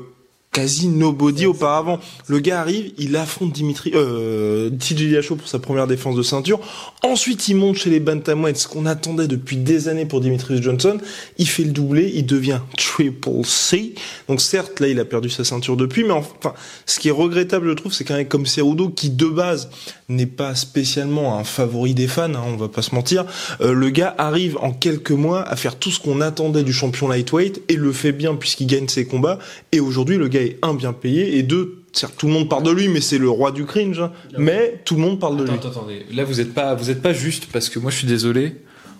quasi 0.56 0.88
nobody 0.88 1.46
auparavant. 1.48 2.00
Le 2.28 2.40
gars 2.40 2.62
arrive, 2.62 2.94
il 2.98 3.18
affronte 3.18 3.52
Dimitri, 3.52 3.92
euh, 3.94 4.70
TJ 4.70 5.28
pour 5.28 5.50
sa 5.50 5.60
première 5.60 5.86
défense 5.86 6.16
de 6.16 6.24
ceinture. 6.24 6.62
Ensuite, 7.04 7.50
il 7.50 7.58
monte 7.58 7.76
chez 7.76 7.90
les 7.90 8.00
bantamweights, 8.00 8.56
ce 8.56 8.70
qu'on 8.70 8.86
attendait 8.86 9.28
depuis 9.28 9.58
des 9.58 9.90
années 9.90 10.06
pour 10.06 10.22
Dimitri 10.22 10.64
Johnson. 10.64 10.98
Il 11.38 11.50
fait 11.50 11.66
le 11.66 11.72
doublé, 11.72 12.10
il 12.16 12.26
devient 12.26 12.62
triple 12.78 13.44
C. 13.44 13.96
Donc 14.30 14.40
certes, 14.40 14.80
là, 14.80 14.88
il 14.88 14.98
a 15.02 15.04
perdu 15.04 15.30
sa 15.30 15.44
ceinture 15.44 15.76
depuis, 15.76 16.06
mais 16.06 16.14
enfin, 16.14 16.54
ce 16.86 17.02
qui 17.02 17.10
est 17.10 17.12
regrettable, 17.12 17.68
je 17.68 17.74
trouve, 17.74 17.92
c'est 17.92 18.06
qu'un 18.06 18.16
mec 18.16 18.30
comme 18.30 18.46
Cerudo, 18.46 18.88
qui 18.88 19.10
de 19.10 19.26
base 19.26 19.70
n'est 20.08 20.26
pas 20.26 20.56
spécialement 20.56 21.38
un 21.38 21.44
favori 21.44 21.94
des 21.94 22.08
fans, 22.08 22.34
hein, 22.34 22.44
on 22.48 22.56
va 22.56 22.70
pas 22.70 22.82
se 22.82 22.96
mentir, 22.96 23.26
euh, 23.60 23.74
le 23.74 23.90
gars 23.90 24.16
arrive 24.18 24.58
en 24.62 24.72
quelques 24.72 25.12
mois 25.12 25.42
à 25.42 25.58
faire 25.58 25.76
tout 25.76 25.92
ce 25.92 26.00
qu'on 26.00 26.22
attendait 26.22 26.64
du 26.64 26.72
champion 26.72 27.10
lightweight 27.10 27.62
et 27.68 27.76
le 27.76 27.92
fait 27.92 28.14
bien 28.14 28.36
puisqu'il 28.36 28.68
gagne 28.68 28.88
ses 28.88 29.06
combats. 29.06 29.38
Et 29.74 29.82
aujourd'hui, 29.82 30.18
le 30.18 30.30
gars 30.30 30.45
est 30.46 30.58
un 30.62 30.74
bien 30.74 30.94
payé 30.94 31.38
et 31.38 31.44
deux, 31.44 31.84
certes, 31.94 32.16
tout 32.18 32.28
le 32.28 32.34
monde 32.34 32.50
parle 32.50 32.64
de 32.64 32.72
lui, 32.72 32.88
mais 32.88 33.02
c'est 33.02 33.18
le 33.18 33.30
roi 33.30 33.52
du 33.52 33.66
cringe. 33.66 34.00
hein. 34.00 34.12
mais 34.38 34.82
tout 34.86 34.96
le 34.96 35.02
monde 35.02 35.20
parle 35.20 35.38
de 35.38 35.44
lui. 35.44 35.52
Attends, 35.52 35.70
attendez. 35.70 36.06
Là, 36.14 36.24
vous 36.24 36.40
êtes 36.40 36.54
pas, 36.54 36.76
vous 36.76 36.90
êtes 36.90 37.02
pas 37.02 37.14
juste 37.14 37.48
parce 37.52 37.70
que 37.70 37.80
moi, 37.80 37.92
je 37.92 37.98
suis 37.98 38.08
désolé. 38.08 38.56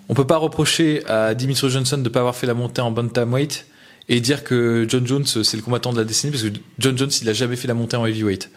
On 0.10 0.14
peut 0.14 0.28
pas 0.28 0.38
reprocher 0.38 1.04
à 1.08 1.34
Dimitri 1.34 1.70
Johnson 1.70 1.98
de 1.98 2.10
pas 2.10 2.20
avoir 2.20 2.36
fait 2.36 2.46
la 2.48 2.54
montée 2.54 2.82
en 2.82 2.92
bantamweight 2.92 3.66
et 4.08 4.20
dire 4.20 4.44
que 4.44 4.86
John 4.88 5.08
Jones 5.08 5.26
c'est 5.26 5.58
le 5.58 5.64
combattant 5.64 5.92
de 5.94 5.98
la 5.98 6.04
décennie 6.04 6.32
parce 6.32 6.44
que 6.44 6.50
John 6.78 6.96
Jones 6.96 7.10
il 7.22 7.28
a 7.30 7.34
jamais 7.34 7.56
fait 7.56 7.68
la 7.68 7.74
montée 7.74 7.98
en 7.98 8.06
heavyweight. 8.06 8.52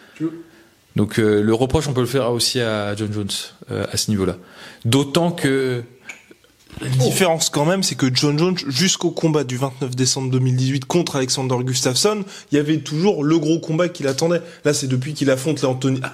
Donc 0.94 1.18
euh, 1.18 1.40
le 1.42 1.54
reproche 1.54 1.88
on 1.88 1.94
peut 1.94 2.02
le 2.02 2.06
faire 2.06 2.30
aussi 2.32 2.60
à 2.60 2.94
John 2.96 3.10
Jones 3.12 3.30
euh, 3.70 3.86
à 3.90 3.96
ce 3.96 4.10
niveau-là. 4.10 4.36
D'autant 4.84 5.30
que 5.30 5.82
La 6.80 6.88
différence 6.88 7.50
quand 7.50 7.64
même, 7.64 7.82
c'est 7.82 7.94
que 7.96 8.06
John 8.12 8.38
Jones, 8.38 8.56
jusqu'au 8.68 9.10
combat 9.10 9.44
du 9.44 9.56
29 9.56 9.94
décembre 9.96 10.30
2018 10.30 10.84
contre 10.84 11.16
Alexander 11.16 11.56
Gustafsson, 11.62 12.24
il 12.52 12.56
y 12.56 12.58
avait 12.58 12.78
toujours 12.78 13.24
le 13.24 13.38
gros 13.38 13.58
combat 13.58 13.88
qu'il 13.88 14.06
attendait. 14.06 14.42
Là, 14.64 14.72
c'est 14.72 14.86
depuis 14.86 15.14
qu'il 15.14 15.30
affronte 15.30 15.60
les 15.60 15.66
Anthony. 15.66 16.00
Ah, 16.02 16.12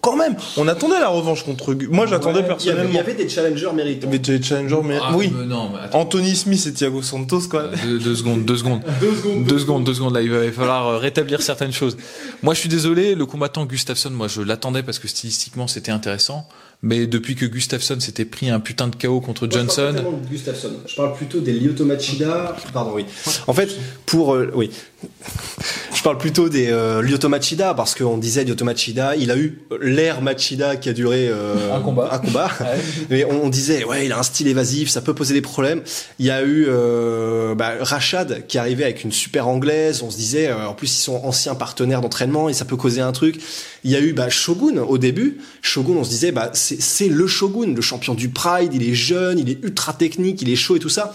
quand 0.00 0.16
même, 0.16 0.36
on 0.56 0.68
attendait 0.68 1.00
la 1.00 1.08
revanche 1.08 1.42
contre. 1.44 1.74
Moi, 1.90 2.06
j'attendais 2.06 2.40
Ouais, 2.40 2.46
personnellement. 2.46 2.88
Il 2.88 2.94
y 2.94 2.98
avait 2.98 3.14
des 3.14 3.28
challengers 3.28 3.72
méritants. 3.74 4.06
Y 4.06 4.10
avait 4.10 4.18
des 4.20 4.40
challengers, 4.42 4.80
mais 4.84 4.96
Ah, 5.02 5.10
oui. 5.14 5.32
mais 5.36 5.44
non, 5.44 5.70
mais. 5.70 5.78
Anthony 5.92 6.36
Smith 6.36 6.64
et 6.68 6.72
Thiago 6.72 7.02
Santos, 7.02 7.48
quoi. 7.50 7.64
Deux, 7.84 7.98
deux 7.98 8.14
secondes, 8.14 8.44
deux 8.46 8.56
secondes. 8.56 8.80
deux 9.00 9.58
secondes, 9.58 9.84
deux 9.84 9.94
secondes. 9.94 10.14
Là, 10.14 10.22
il 10.22 10.30
va 10.30 10.50
falloir 10.52 10.86
euh, 10.86 10.98
rétablir 10.98 11.42
certaines 11.42 11.72
choses. 11.72 11.96
Moi, 12.42 12.54
je 12.54 12.60
suis 12.60 12.68
désolé, 12.68 13.14
le 13.16 13.26
combattant 13.26 13.66
Gustafsson, 13.66 14.10
moi, 14.10 14.28
je 14.28 14.40
l'attendais 14.40 14.82
parce 14.84 14.98
que 15.00 15.08
stylistiquement, 15.08 15.66
c'était 15.66 15.90
intéressant. 15.92 16.46
Mais 16.80 17.08
depuis 17.08 17.34
que 17.34 17.44
Gustafsson 17.44 17.98
s'était 17.98 18.24
pris 18.24 18.50
un 18.50 18.60
putain 18.60 18.86
de 18.86 18.94
KO 18.94 19.20
contre 19.20 19.46
Moi, 19.46 19.50
je 19.50 19.56
parle 19.56 19.66
pas 19.66 19.74
Johnson, 19.74 19.92
tellement 19.94 20.12
de 20.12 20.26
Gustafsson. 20.28 20.70
Je 20.86 20.94
parle 20.94 21.14
plutôt 21.14 21.40
des 21.40 21.52
Lyoto 21.52 21.84
Machida. 21.84 22.56
Pardon, 22.72 22.92
oui. 22.94 23.04
En 23.48 23.52
fait, 23.52 23.76
pour 24.06 24.34
euh, 24.34 24.52
oui, 24.54 24.70
je 25.94 26.02
parle 26.02 26.18
plutôt 26.18 26.48
des 26.48 26.68
euh, 26.70 27.02
Lyoto 27.02 27.28
Machida 27.28 27.74
parce 27.74 27.94
qu'on 27.94 28.18
disait 28.18 28.44
Lyoto 28.44 28.64
Machida, 28.64 29.16
il 29.16 29.30
a 29.30 29.36
eu 29.36 29.58
l'ère 29.80 30.22
Machida 30.22 30.76
qui 30.76 30.88
a 30.88 30.92
duré 30.92 31.28
euh, 31.28 31.74
Un 31.74 31.80
combat. 31.80 32.10
Un 32.12 32.18
combat. 32.18 32.50
Mais 33.10 33.24
on, 33.24 33.44
on 33.44 33.48
disait 33.48 33.84
ouais, 33.84 34.06
il 34.06 34.12
a 34.12 34.18
un 34.18 34.22
style 34.22 34.48
évasif, 34.48 34.88
ça 34.88 35.00
peut 35.00 35.14
poser 35.14 35.34
des 35.34 35.40
problèmes. 35.40 35.82
Il 36.18 36.26
y 36.26 36.30
a 36.30 36.42
eu 36.42 36.66
euh, 36.68 37.54
bah, 37.54 37.74
Rachad 37.80 38.46
qui 38.46 38.58
arrivait 38.58 38.84
avec 38.84 39.04
une 39.04 39.12
super 39.12 39.48
anglaise. 39.48 40.02
On 40.02 40.10
se 40.10 40.16
disait 40.16 40.52
en 40.52 40.74
plus 40.74 40.96
ils 40.96 41.02
sont 41.02 41.20
anciens 41.24 41.54
partenaires 41.54 42.00
d'entraînement 42.00 42.48
et 42.48 42.52
ça 42.52 42.64
peut 42.64 42.76
causer 42.76 43.00
un 43.00 43.12
truc. 43.12 43.40
Il 43.84 43.90
y 43.90 43.96
a 43.96 44.00
eu 44.00 44.12
bah, 44.12 44.28
Shogun 44.28 44.78
au 44.78 44.98
début. 44.98 45.38
Shogun, 45.62 45.94
on 45.94 46.04
se 46.04 46.10
disait 46.10 46.32
bah 46.32 46.50
c'est 46.78 47.08
le 47.08 47.26
Shogun, 47.26 47.74
le 47.74 47.80
champion 47.80 48.14
du 48.14 48.28
Pride. 48.28 48.72
Il 48.74 48.82
est 48.82 48.94
jeune, 48.94 49.38
il 49.38 49.48
est 49.48 49.62
ultra 49.62 49.92
technique, 49.92 50.42
il 50.42 50.50
est 50.50 50.56
chaud 50.56 50.76
et 50.76 50.78
tout 50.80 50.88
ça. 50.88 51.14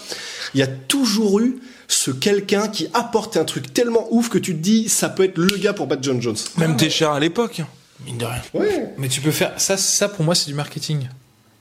Il 0.54 0.60
y 0.60 0.64
a 0.64 0.68
toujours 0.68 1.40
eu 1.40 1.58
ce 1.88 2.12
quelqu'un 2.12 2.68
qui 2.68 2.88
apporte 2.94 3.38
un 3.38 3.46
truc 3.46 3.74
tellement 3.74 4.08
ouf 4.12 4.30
que 4.30 4.38
tu 4.38 4.54
te 4.56 4.62
dis 4.62 4.90
ça 4.90 5.10
peut 5.10 5.24
être 5.24 5.38
le 5.38 5.58
gars 5.58 5.74
pour 5.74 5.88
battre 5.88 6.04
John 6.04 6.22
Jones. 6.22 6.38
Même 6.58 6.78
Teixeira 6.78 7.16
à 7.16 7.20
l'époque. 7.20 7.62
Mine 8.06 8.18
de 8.18 8.26
rien. 8.26 8.42
Ouais. 8.54 8.94
mais 8.98 9.08
tu 9.08 9.22
peux 9.22 9.32
faire 9.32 9.54
ça. 9.58 9.78
Ça, 9.78 10.10
pour 10.10 10.26
moi, 10.26 10.36
c'est 10.36 10.48
du 10.48 10.54
marketing. 10.54 11.08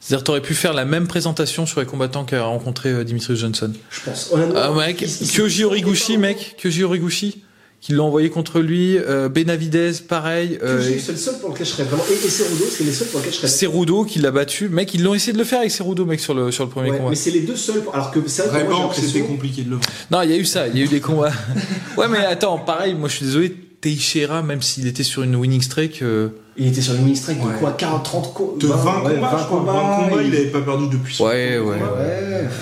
C'est-à-dire, 0.01 0.25
t'aurais 0.25 0.43
pu 0.43 0.55
faire 0.55 0.73
la 0.73 0.85
même 0.85 1.07
présentation 1.07 1.65
sur 1.65 1.79
les 1.79 1.87
combattants 1.87 2.25
qu'a 2.25 2.43
rencontré 2.43 2.89
euh, 2.89 3.05
Dimitrius 3.05 3.39
Johnson. 3.39 3.73
Je 3.91 4.01
pense. 4.01 4.33
Ah 4.57 4.73
mec, 4.73 4.99
Kyoji 4.99 5.63
Horiguchi, 5.63 6.19
mec, 6.19 6.57
Kyoji 6.61 6.83
Horiguchi, 6.83 7.43
qui 7.83 7.93
l'a 7.93 8.03
envoyé 8.05 8.31
contre 8.31 8.61
lui, 8.61 8.97
euh, 8.97 9.29
Benavidez, 9.29 9.91
pareil, 10.09 10.59
euh, 10.63 10.81
c'est 11.05 11.11
le 11.13 11.19
seul 11.19 11.39
pour 11.41 11.51
lequel 11.51 11.67
je 11.67 11.73
serais 11.73 11.83
vraiment. 11.83 12.05
Et, 12.09 12.15
et 12.15 12.31
Cerudo, 12.31 12.65
c'est 12.71 12.85
les 12.85 12.93
seuls 12.93 13.09
pour 13.09 13.19
lesquels 13.19 13.35
je 13.35 13.39
serais. 13.39 13.49
Cerudo 13.49 14.05
qui 14.05 14.21
l'a 14.21 14.31
battu, 14.31 14.69
mec, 14.69 14.95
ils 14.95 15.03
l'ont 15.03 15.15
essayé 15.15 15.33
de 15.33 15.39
le 15.39 15.43
faire 15.45 15.59
avec 15.59 15.73
Cerudo, 15.73 16.05
mec, 16.07 16.21
sur 16.21 16.33
le 16.33 16.53
sur 16.53 16.63
le 16.65 16.71
premier 16.71 16.93
Ouais, 16.93 16.97
combat. 16.99 17.11
mais 17.11 17.17
c'est 17.17 17.33
les 17.33 17.41
deux 17.41 17.57
seuls. 17.57 17.81
pour- 17.83 17.93
Alors 17.95 18.13
que 18.13 18.21
c'est 18.27 18.43
vrai 18.47 18.63
que 18.63 18.67
moi, 18.71 18.77
j'ai 18.95 19.03
l'impression- 19.03 19.27
compliqué 19.27 19.63
de 19.63 19.71
le 19.71 19.77
voir. 19.77 19.87
Non, 20.13 20.23
il 20.23 20.31
y 20.31 20.33
a 20.33 20.37
eu 20.37 20.45
ça, 20.45 20.69
il 20.69 20.79
y 20.79 20.81
a 20.81 20.85
eu 20.85 20.89
des 20.89 21.01
combats. 21.01 21.33
ouais, 21.99 22.07
mais 22.09 22.19
attends, 22.25 22.57
pareil, 22.59 22.95
moi 22.95 23.09
je 23.09 23.17
suis 23.17 23.27
désolé, 23.27 23.53
Teixeira, 23.81 24.43
même 24.43 24.63
s'il 24.63 24.87
était 24.87 25.03
sur 25.03 25.25
une 25.25 25.35
winning 25.35 25.61
streak, 25.61 26.03
euh, 26.03 26.29
Il 26.57 26.67
était 26.69 26.83
sur 26.83 26.93
une 26.95 27.01
winning 27.01 27.17
streak 27.17 27.43
Ouais. 27.45 27.55
de 27.55 27.59
quoi 27.59 27.73
40, 27.73 28.05
30 28.05 28.35
co- 28.35 28.57
De 28.61 28.67
20, 28.67 28.75
ouais, 28.77 29.15
combats, 29.15 29.29
20 29.31 29.39
je 29.39 29.45
crois. 29.45 29.61
20 29.61 30.09
combats, 30.11 30.23
il 30.23 30.35
avait 30.35 30.45
pas 30.47 30.61
perdu 30.61 30.87
depuis 30.89 31.15
son 31.15 31.25
ouais, 31.25 31.59
ouais, 31.59 31.77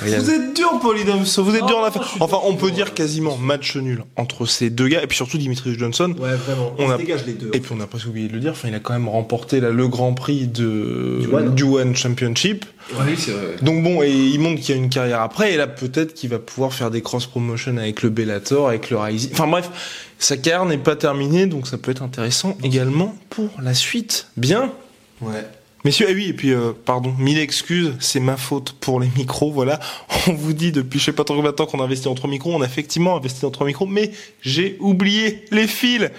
il 0.06 0.14
Vous 0.16 0.30
êtes 0.30 0.54
dur, 0.56 0.78
Polydome, 0.80 1.20
vous 1.24 1.54
êtes 1.56 1.66
dur 1.66 1.76
en 1.78 1.80
Non, 1.80 1.84
affaire. 1.86 2.02
je 2.04 2.08
suis 2.10 2.22
Enfin, 2.22 2.38
on 2.44 2.54
peut 2.54 2.70
dire 2.70 2.94
quasiment 2.94 3.36
match 3.36 3.76
nul 3.76 4.04
entre 4.16 4.46
ces 4.46 4.70
deux 4.70 4.86
gars, 4.88 5.02
et 5.02 5.06
puis 5.06 5.16
surtout 5.16 5.38
Dimitrius 5.38 5.76
Johnson. 5.78 6.14
Ouais, 6.20 6.34
vraiment. 6.36 6.72
On 6.78 6.84
On, 6.86 6.90
a- 6.90 6.94
se 6.94 6.98
dégage 6.98 7.26
les 7.26 7.32
deux. 7.32 7.50
Et 7.52 7.60
puis 7.60 7.72
on 7.76 7.80
a 7.80 7.86
presque 7.86 8.06
oublié 8.06 8.28
de 8.28 8.32
le 8.34 8.40
dire, 8.40 8.52
enfin, 8.52 8.68
il 8.68 8.74
a 8.74 8.78
quand 8.80 8.92
même 8.92 9.08
remporté 9.08 9.58
là, 9.60 9.70
le 9.70 9.88
Grand 9.88 10.12
Prix 10.14 10.46
de, 10.46 11.18
Du 11.22 11.26
One. 11.34 11.54
du 11.54 11.64
One 11.64 11.96
Championship. 11.96 12.64
Oui, 12.92 13.14
c'est 13.16 13.32
vrai. 13.32 13.56
Donc 13.62 13.82
bon, 13.82 14.02
et 14.02 14.10
il 14.10 14.38
montre 14.40 14.60
qu'il 14.60 14.74
y 14.74 14.78
a 14.78 14.80
une 14.80 14.90
carrière 14.90 15.20
après, 15.20 15.52
et 15.52 15.56
là 15.56 15.66
peut-être 15.66 16.14
qu'il 16.14 16.30
va 16.30 16.38
pouvoir 16.38 16.72
faire 16.72 16.90
des 16.90 17.02
cross 17.02 17.26
promotions 17.26 17.76
avec 17.76 18.02
le 18.02 18.10
Bellator, 18.10 18.68
avec 18.68 18.90
le 18.90 18.98
Rising. 18.98 19.30
Enfin 19.32 19.46
bref, 19.46 19.70
sa 20.18 20.36
carrière 20.36 20.66
n'est 20.66 20.78
pas 20.78 20.96
terminée, 20.96 21.46
donc 21.46 21.66
ça 21.66 21.78
peut 21.78 21.90
être 21.90 22.02
intéressant 22.02 22.56
également 22.62 23.16
pour 23.28 23.50
la 23.62 23.74
suite. 23.74 24.28
Bien? 24.36 24.72
Ouais. 25.20 25.44
Messieurs, 25.82 26.06
ah 26.10 26.12
oui, 26.14 26.26
et 26.28 26.32
puis, 26.34 26.52
euh, 26.52 26.72
pardon, 26.84 27.14
mille 27.18 27.38
excuses, 27.38 27.94
c'est 28.00 28.20
ma 28.20 28.36
faute 28.36 28.72
pour 28.80 29.00
les 29.00 29.08
micros, 29.16 29.50
voilà. 29.50 29.80
On 30.28 30.34
vous 30.34 30.52
dit 30.52 30.72
depuis 30.72 30.98
je 30.98 31.06
sais 31.06 31.12
pas 31.12 31.24
trop 31.24 31.34
combien 31.34 31.52
de 31.52 31.56
temps 31.56 31.64
qu'on 31.64 31.80
a 31.80 31.84
investi 31.84 32.06
en 32.06 32.14
trois 32.14 32.28
micros, 32.28 32.52
on 32.54 32.60
a 32.60 32.66
effectivement 32.66 33.16
investi 33.16 33.46
en 33.46 33.50
trois 33.50 33.66
micros, 33.66 33.86
mais 33.86 34.10
j'ai 34.42 34.76
oublié 34.80 35.46
les 35.50 35.66
fils. 35.66 36.10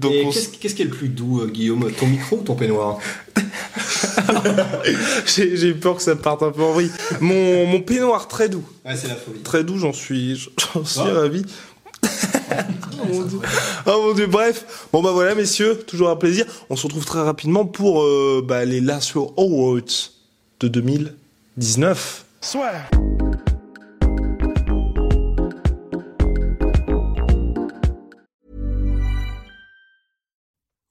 Donc 0.00 0.12
qu'est-ce 0.60 0.74
qui 0.74 0.82
est 0.82 0.84
le 0.84 0.90
plus 0.90 1.08
doux, 1.08 1.40
euh, 1.40 1.46
Guillaume? 1.48 1.90
Ton 1.92 2.06
micro 2.08 2.36
ou 2.36 2.42
ton 2.42 2.54
peignoir? 2.54 2.98
J'ai 5.26 5.56
j'ai 5.56 5.72
peur 5.74 5.96
que 5.96 6.02
ça 6.02 6.14
parte 6.16 6.42
un 6.42 6.50
peu 6.50 6.62
en 6.62 6.72
vrille. 6.72 6.90
Mon, 7.20 7.66
mon 7.66 7.80
peignoir 7.80 8.28
très 8.28 8.48
doux, 8.48 8.64
Ouais, 8.84 8.96
c'est 8.96 9.08
la 9.08 9.14
folie. 9.16 9.40
très 9.40 9.64
doux, 9.64 9.78
j'en 9.78 9.92
suis, 9.92 10.36
j'en 10.74 10.84
suis 10.84 11.00
Ah. 11.00 11.12
ravi. 11.20 11.42
Oh, 12.50 13.06
mon 13.06 13.22
Dieu. 13.22 13.38
Oh 13.86 14.02
mon 14.02 14.14
Dieu, 14.14 14.26
bref. 14.26 14.88
Bon 14.92 15.02
bah 15.02 15.12
voilà 15.12 15.34
messieurs, 15.34 15.78
toujours 15.86 16.10
un 16.10 16.16
plaisir. 16.16 16.46
On 16.70 16.76
se 16.76 16.86
retrouve 16.86 17.04
très 17.04 17.22
rapidement 17.22 17.66
pour 17.66 18.02
euh, 18.02 18.44
bah, 18.46 18.64
les 18.64 18.80
Lasso 18.80 19.34
Awards 19.36 20.12
de 20.60 20.68
2019. 20.68 22.24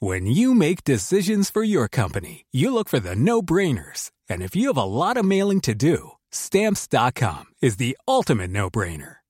When 0.05 0.27
you 0.27 0.53
make 0.53 0.83
decisions 0.83 1.49
for 1.49 1.63
your 1.63 1.87
company, 1.87 2.45
you 2.51 2.71
look 2.71 2.89
for 2.89 2.99
the 2.99 3.15
no 3.15 3.41
brainers. 3.41 4.11
And 4.29 4.43
if 4.43 4.55
you 4.55 4.67
have 4.67 4.77
a 4.77 4.83
lot 4.83 5.17
of 5.17 5.25
mailing 5.25 5.61
to 5.61 5.73
do, 5.73 6.11
stamps.com 6.31 7.45
is 7.61 7.77
the 7.77 7.97
ultimate 8.07 8.51
no 8.51 8.69
brainer. 8.69 9.24